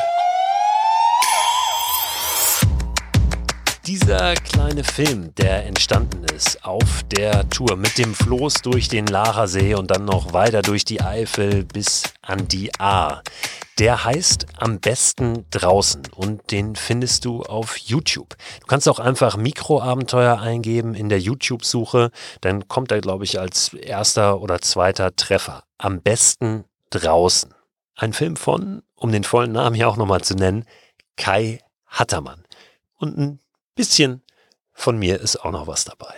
Dieser 3.90 4.34
kleine 4.34 4.84
Film, 4.84 5.34
der 5.34 5.66
entstanden 5.66 6.22
ist 6.22 6.64
auf 6.64 7.02
der 7.10 7.50
Tour 7.50 7.74
mit 7.74 7.98
dem 7.98 8.14
Floß 8.14 8.62
durch 8.62 8.86
den 8.86 9.08
Lachersee 9.08 9.74
und 9.74 9.90
dann 9.90 10.04
noch 10.04 10.32
weiter 10.32 10.62
durch 10.62 10.84
die 10.84 11.00
Eifel 11.00 11.64
bis 11.64 12.04
an 12.22 12.46
die 12.46 12.70
A, 12.78 13.20
der 13.80 14.04
heißt 14.04 14.46
am 14.58 14.78
besten 14.78 15.44
draußen 15.50 16.02
und 16.14 16.52
den 16.52 16.76
findest 16.76 17.24
du 17.24 17.42
auf 17.42 17.78
YouTube. 17.78 18.36
Du 18.60 18.66
kannst 18.68 18.88
auch 18.88 19.00
einfach 19.00 19.36
Mikroabenteuer 19.36 20.38
eingeben 20.38 20.94
in 20.94 21.08
der 21.08 21.18
YouTube-Suche, 21.18 22.12
dann 22.42 22.68
kommt 22.68 22.92
er, 22.92 23.00
glaube 23.00 23.24
ich, 23.24 23.40
als 23.40 23.74
erster 23.74 24.40
oder 24.40 24.60
zweiter 24.60 25.16
Treffer. 25.16 25.64
Am 25.78 26.00
besten 26.00 26.62
draußen. 26.90 27.52
Ein 27.96 28.12
Film 28.12 28.36
von, 28.36 28.84
um 28.94 29.10
den 29.10 29.24
vollen 29.24 29.50
Namen 29.50 29.74
hier 29.74 29.88
auch 29.88 29.96
nochmal 29.96 30.20
zu 30.20 30.34
nennen, 30.34 30.64
Kai 31.16 31.58
Hattermann. 31.88 32.44
Und 32.96 33.18
ein 33.18 33.40
bisschen 33.80 34.20
von 34.74 34.98
mir 34.98 35.18
ist 35.18 35.42
auch 35.42 35.52
noch 35.52 35.66
was 35.66 35.86
dabei. 35.86 36.12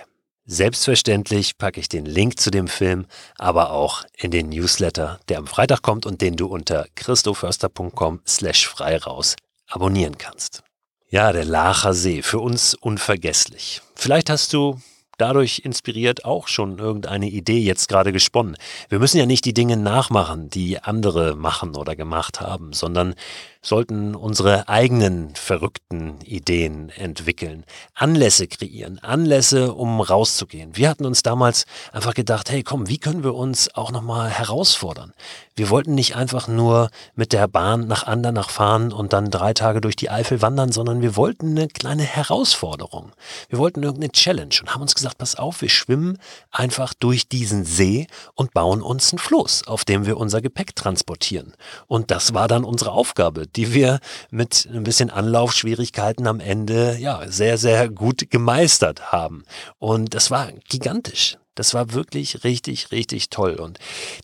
Selbstverständlich 0.45 1.59
packe 1.59 1.79
ich 1.79 1.89
den 1.89 2.07
Link 2.07 2.41
zu 2.41 2.51
dem 2.51 2.67
Film 2.67 3.07
aber 3.39 3.71
auch 3.71 4.03
in 4.17 4.33
den 4.33 4.49
Newsletter, 4.49 5.21
der 5.29 5.39
am 5.39 5.47
Freitag 5.47 5.83
kommt 5.83 6.05
und 6.05 6.21
den 6.21 6.35
du 6.35 6.47
unter 6.47 6.87
christoförster.com 6.97 8.21
slash 8.27 8.67
frei 8.67 8.97
raus 8.97 9.37
abonnieren 9.69 10.19
kannst. 10.19 10.65
Ja, 11.09 11.31
der 11.33 11.45
Lacher 11.45 11.95
See, 11.95 12.23
für 12.23 12.41
uns 12.41 12.75
unvergesslich. 12.75 13.81
Vielleicht 13.95 14.29
hast 14.29 14.53
du 14.53 14.81
dadurch 15.19 15.61
inspiriert 15.65 16.25
auch 16.25 16.49
schon 16.49 16.81
irgendeine 16.81 17.29
Idee 17.29 17.61
jetzt 17.61 17.89
gerade 17.89 18.11
gesponnen. 18.11 18.57
Wir 18.89 18.99
müssen 18.99 19.19
ja 19.19 19.27
nicht 19.27 19.45
die 19.45 19.55
Dinge 19.55 19.77
nachmachen, 19.77 20.51
die 20.51 20.83
andere 20.83 21.37
machen 21.37 21.77
oder 21.77 21.95
gemacht 21.95 22.41
haben, 22.41 22.73
sondern 22.73 23.15
sollten 23.63 24.15
unsere 24.17 24.69
eigenen 24.69 25.35
verrückten 25.37 26.21
Ideen 26.25 26.91
entwickeln, 26.91 27.65
Anlässe 27.95 28.49
kreieren, 28.49 28.99
Anlässe, 28.99 29.73
um 29.73 30.01
rauszugehen. 30.01 30.77
Wir 30.77 30.91
hatten 30.91 31.07
uns 31.07 31.23
damals 31.23 31.65
einfach 31.93 32.15
gedacht, 32.15 32.51
hey, 32.51 32.65
komm, 32.65 32.89
wie 32.89 32.99
können 32.99 33.23
wir 33.23 33.35
uns 33.35 33.73
auch 33.75 33.93
nochmal 33.93 34.29
herausfordern? 34.31 35.13
Wir 35.55 35.71
wollten 35.71 35.95
nicht 35.95 36.17
einfach 36.17 36.49
nur 36.49 36.91
mit 37.15 37.33
der 37.33 37.47
Bahn 37.47 37.87
nach 37.87 38.07
Andernach 38.07 38.51
fahren 38.51 38.93
und 38.93 39.13
dann 39.13 39.31
drei 39.31 39.53
Tage 39.53 39.81
durch 39.81 39.97
die 39.97 40.11
Eifel 40.11 40.43
wandern, 40.43 40.73
sondern 40.73 41.03
wir 41.03 41.15
wollten 41.15 41.51
eine 41.51 41.69
kleine 41.69 42.03
Herausforderung. 42.03 43.13
Wir 43.49 43.59
wollten 43.59 43.83
irgendeine 43.83 44.13
Challenge 44.13 44.55
und 44.61 44.75
haben 44.75 44.83
uns 44.83 44.95
gesagt, 44.95 45.19
pass 45.19 45.37
auf, 45.37 45.61
wir 45.61 45.69
schwimmen 45.69 46.19
einfach 46.51 46.95
durch 46.95 47.29
diesen 47.29 47.65
See 47.65 48.07
und 48.35 48.55
bauen 48.55 48.83
uns 48.83 49.13
einen 49.13 49.19
Floß, 49.19 49.69
auf 49.69 49.85
dem 49.85 50.07
wir 50.07 50.17
unser 50.17 50.41
Gepäck 50.41 50.75
transportieren. 50.75 51.53
Und 51.87 52.11
das 52.11 52.35
war 52.35 52.49
dann 52.49 52.65
unsere 52.65 52.93
Aufgabe, 52.93 53.47
die 53.57 53.75
wir 53.75 54.01
mit 54.31 54.69
ein 54.73 54.83
bisschen 54.83 55.11
Anlaufschwierigkeiten 55.11 56.27
am 56.27 56.41
Ende 56.41 56.97
ja 56.99 57.23
sehr, 57.27 57.59
sehr 57.59 57.89
gut 57.89 58.31
gemeistert 58.31 59.13
haben. 59.13 59.45
Und 59.79 60.15
das 60.15 60.31
war 60.31 60.53
gigantisch. 60.69 61.37
Das 61.55 61.75
war 61.75 61.93
wirklich 61.93 62.45
richtig, 62.45 62.93
richtig 62.93 63.29
toll. 63.29 63.57
Und 63.57 63.79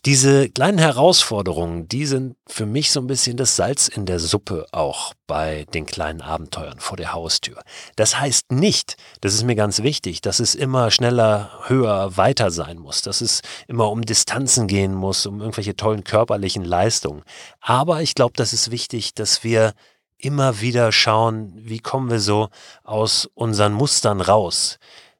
diese 0.05 0.49
kleinen 0.49 0.79
Herausforderungen, 0.79 1.87
die 1.87 2.07
sind 2.07 2.35
für 2.47 2.65
mich 2.65 2.91
so 2.91 2.99
ein 2.99 3.07
bisschen 3.07 3.37
das 3.37 3.55
Salz 3.55 3.87
in 3.87 4.07
der 4.07 4.19
Suppe 4.19 4.65
auch 4.71 5.13
bei 5.27 5.65
den 5.73 5.85
kleinen 5.85 6.21
Abenteuern 6.21 6.79
vor 6.79 6.97
der 6.97 7.13
Haustür. 7.13 7.61
Das 7.95 8.19
heißt 8.19 8.51
nicht, 8.51 8.95
das 9.21 9.35
ist 9.35 9.43
mir 9.43 9.55
ganz 9.55 9.83
wichtig, 9.83 10.21
dass 10.21 10.39
es 10.39 10.55
immer 10.55 10.89
schneller, 10.89 11.51
höher, 11.67 12.17
weiter 12.17 12.49
sein 12.49 12.79
muss, 12.79 13.03
dass 13.03 13.21
es 13.21 13.41
immer 13.67 13.91
um 13.91 14.01
Distanzen 14.01 14.65
gehen 14.67 14.95
muss, 14.95 15.27
um 15.27 15.39
irgendwelche 15.39 15.75
tollen 15.75 16.03
körperlichen 16.03 16.65
Leistungen. 16.65 17.21
Aber 17.61 18.01
ich 18.01 18.15
glaube, 18.15 18.33
das 18.35 18.53
ist 18.53 18.71
wichtig, 18.71 19.13
dass 19.13 19.43
wir 19.43 19.73
immer 20.17 20.61
wieder 20.61 20.91
schauen, 20.91 21.53
wie 21.55 21.79
kommen 21.79 22.09
wir 22.09 22.19
so 22.19 22.49
aus 22.83 23.29
unseren 23.35 23.73
Mustern 23.73 24.19
raus 24.19 24.79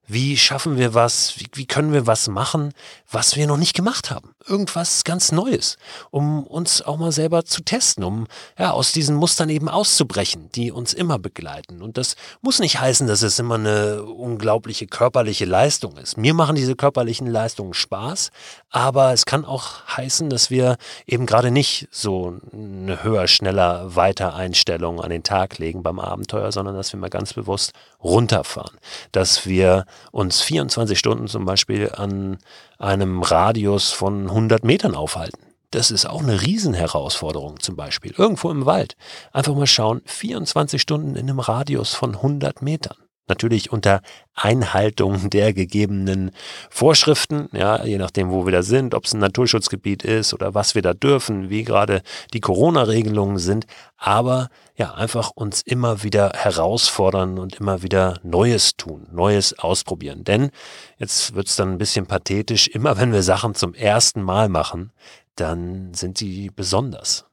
wie 0.10 0.38
schaffen 0.38 0.78
wir 0.78 0.94
was? 0.94 1.36
Wie, 1.38 1.48
wie, 1.54 1.66
können 1.66 1.94
wir 1.94 2.08
was 2.08 2.28
machen, 2.28 2.74
was 3.10 3.36
wir 3.36 3.48
noch 3.48 3.58
nicht 3.58 3.76
gemacht 3.76 4.10
haben? 4.10 4.34
Irgendwas 4.48 5.04
ganz 5.04 5.32
Neues, 5.32 5.78
um 6.12 6.44
uns 6.44 6.82
auch 6.82 6.98
mal 6.98 7.12
selber 7.12 7.46
zu 7.46 7.62
testen, 7.62 8.04
um 8.04 8.28
ja, 8.58 8.72
aus 8.72 8.94
diesen 8.94 9.16
Mustern 9.16 9.50
eben 9.50 9.68
auszubrechen, 9.70 10.50
die 10.56 10.72
uns 10.72 10.94
immer 10.94 11.20
begleiten. 11.20 11.82
Und 11.82 11.98
das 11.98 12.16
muss 12.42 12.60
nicht 12.60 12.80
heißen, 12.80 13.06
dass 13.08 13.22
es 13.22 13.38
immer 13.38 13.56
eine 13.56 14.04
unglaubliche 14.04 14.88
körperliche 14.88 15.46
Leistung 15.46 15.98
ist. 15.98 16.18
Mir 16.18 16.34
machen 16.34 16.56
diese 16.56 16.76
körperlichen 16.76 17.28
Leistungen 17.28 17.74
Spaß, 17.74 18.32
aber 18.70 19.14
es 19.14 19.26
kann 19.26 19.46
auch 19.46 19.86
heißen, 19.98 20.30
dass 20.30 20.50
wir 20.50 20.78
eben 21.06 21.26
gerade 21.26 21.52
nicht 21.52 21.88
so 21.92 22.38
eine 22.54 23.04
höher, 23.04 23.28
schneller, 23.28 23.96
weiter 23.96 24.36
Einstellung 24.36 25.02
an 25.02 25.10
den 25.10 25.24
Tag 25.24 25.58
legen 25.58 25.84
beim 25.84 26.00
Abenteuer, 26.00 26.52
sondern 26.52 26.76
dass 26.76 26.94
wir 26.94 27.00
mal 27.00 27.10
ganz 27.10 27.34
bewusst 27.34 27.74
runterfahren. 28.02 28.78
Dass 29.12 29.46
wir 29.46 29.86
uns 30.12 30.42
24 30.42 30.98
Stunden 30.98 31.28
zum 31.28 31.46
Beispiel 31.46 31.92
an 31.94 32.38
einem 32.80 33.22
Radius 33.22 33.92
von 33.92 34.28
100 34.28 34.64
Metern 34.64 34.96
aufhalten. 34.96 35.40
Das 35.72 35.92
ist 35.92 36.08
auch 36.08 36.24
eine 36.24 36.42
Riesenherausforderung 36.42 37.60
zum 37.60 37.76
Beispiel. 37.76 38.14
Irgendwo 38.18 38.50
im 38.50 38.66
Wald. 38.66 38.96
Einfach 39.32 39.54
mal 39.54 39.68
schauen, 39.68 40.02
24 40.06 40.82
Stunden 40.82 41.16
in 41.16 41.30
einem 41.30 41.40
Radius 41.40 41.94
von 41.94 42.16
100 42.16 42.64
Metern. 42.64 42.98
Natürlich 43.30 43.72
unter 43.72 44.02
Einhaltung 44.34 45.30
der 45.30 45.54
gegebenen 45.54 46.32
Vorschriften, 46.70 47.48
ja, 47.54 47.86
je 47.86 47.98
nachdem, 47.98 48.32
wo 48.32 48.46
wir 48.46 48.52
da 48.52 48.64
sind, 48.64 48.96
ob 48.96 49.06
es 49.06 49.14
ein 49.14 49.20
Naturschutzgebiet 49.20 50.04
ist 50.04 50.34
oder 50.34 50.56
was 50.56 50.76
wir 50.76 50.82
da 50.82 50.94
dürfen, 50.94 51.50
wie 51.50 51.64
gerade 51.64 52.02
die 52.34 52.42
Corona-Regelungen 52.42 53.38
sind, 53.38 53.66
aber 53.98 54.50
ja, 54.76 54.94
einfach 54.96 55.30
uns 55.30 55.62
immer 55.62 56.04
wieder 56.04 56.32
herausfordern 56.36 57.38
und 57.38 57.56
immer 57.56 57.84
wieder 57.84 58.20
Neues 58.24 58.76
tun, 58.78 59.08
Neues 59.12 59.58
ausprobieren. 59.60 60.24
Denn 60.24 60.50
jetzt 60.98 61.36
wird 61.36 61.48
es 61.48 61.56
dann 61.56 61.74
ein 61.74 61.78
bisschen 61.78 62.08
pathetisch, 62.08 62.68
immer 62.68 62.98
wenn 62.98 63.14
wir 63.14 63.24
Sachen 63.24 63.54
zum 63.56 63.74
ersten 63.74 64.24
Mal 64.24 64.50
machen, 64.50 64.92
dann 65.36 65.94
sind 65.94 66.18
sie 66.18 66.50
besonders. 66.50 67.29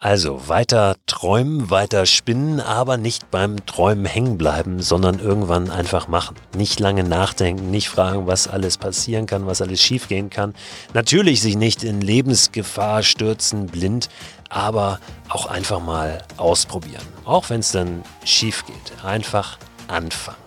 Also 0.00 0.46
weiter 0.46 0.94
träumen, 1.06 1.70
weiter 1.70 2.06
spinnen, 2.06 2.60
aber 2.60 2.96
nicht 2.96 3.32
beim 3.32 3.66
Träumen 3.66 4.06
hängen 4.06 4.38
bleiben, 4.38 4.80
sondern 4.80 5.18
irgendwann 5.18 5.70
einfach 5.72 6.06
machen. 6.06 6.36
Nicht 6.56 6.78
lange 6.78 7.02
nachdenken, 7.02 7.72
nicht 7.72 7.88
fragen, 7.88 8.28
was 8.28 8.46
alles 8.46 8.78
passieren 8.78 9.26
kann, 9.26 9.48
was 9.48 9.60
alles 9.60 9.82
schiefgehen 9.82 10.30
kann. 10.30 10.54
Natürlich 10.94 11.42
sich 11.42 11.56
nicht 11.56 11.82
in 11.82 12.00
Lebensgefahr 12.00 13.02
stürzen, 13.02 13.66
blind, 13.66 14.08
aber 14.50 15.00
auch 15.30 15.46
einfach 15.46 15.80
mal 15.80 16.22
ausprobieren. 16.36 17.02
Auch 17.24 17.50
wenn 17.50 17.58
es 17.58 17.72
dann 17.72 18.04
schief 18.24 18.64
geht. 18.66 19.04
Einfach 19.04 19.58
anfangen. 19.88 20.38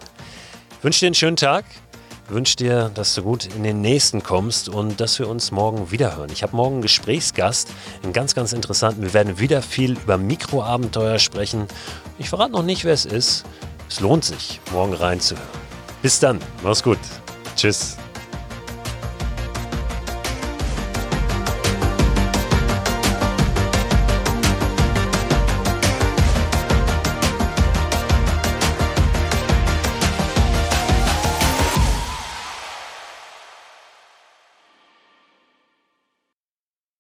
Ich 0.78 0.84
wünsche 0.86 1.02
dir 1.02 1.08
einen 1.08 1.16
schönen 1.16 1.36
Tag 1.36 1.66
wünsche 2.27 2.55
dir, 2.55 2.91
dass 2.93 3.15
du 3.15 3.23
gut 3.23 3.45
in 3.55 3.63
den 3.63 3.81
nächsten 3.81 4.23
kommst 4.23 4.69
und 4.69 4.99
dass 4.99 5.19
wir 5.19 5.27
uns 5.27 5.51
morgen 5.51 5.91
wiederhören. 5.91 6.29
Ich 6.31 6.43
habe 6.43 6.55
morgen 6.55 6.75
einen 6.75 6.81
Gesprächsgast, 6.81 7.69
einen 8.03 8.13
ganz, 8.13 8.36
ganz 8.36 8.53
interessanten. 8.53 9.01
Wir 9.01 9.13
werden 9.13 9.39
wieder 9.39 9.62
viel 9.62 9.93
über 9.93 10.17
Mikroabenteuer 10.17 11.19
sprechen. 11.19 11.67
Ich 12.17 12.29
verrate 12.29 12.53
noch 12.53 12.63
nicht, 12.63 12.86
wer 12.86 12.93
es 12.93 13.05
ist. 13.05 13.45
Es 13.89 13.99
lohnt 13.99 14.23
sich, 14.23 14.62
morgen 14.71 14.93
reinzuhören. 14.93 15.47
Bis 16.01 16.19
dann, 16.19 16.39
mach's 16.63 16.81
gut. 16.81 16.99
Tschüss. 17.55 17.97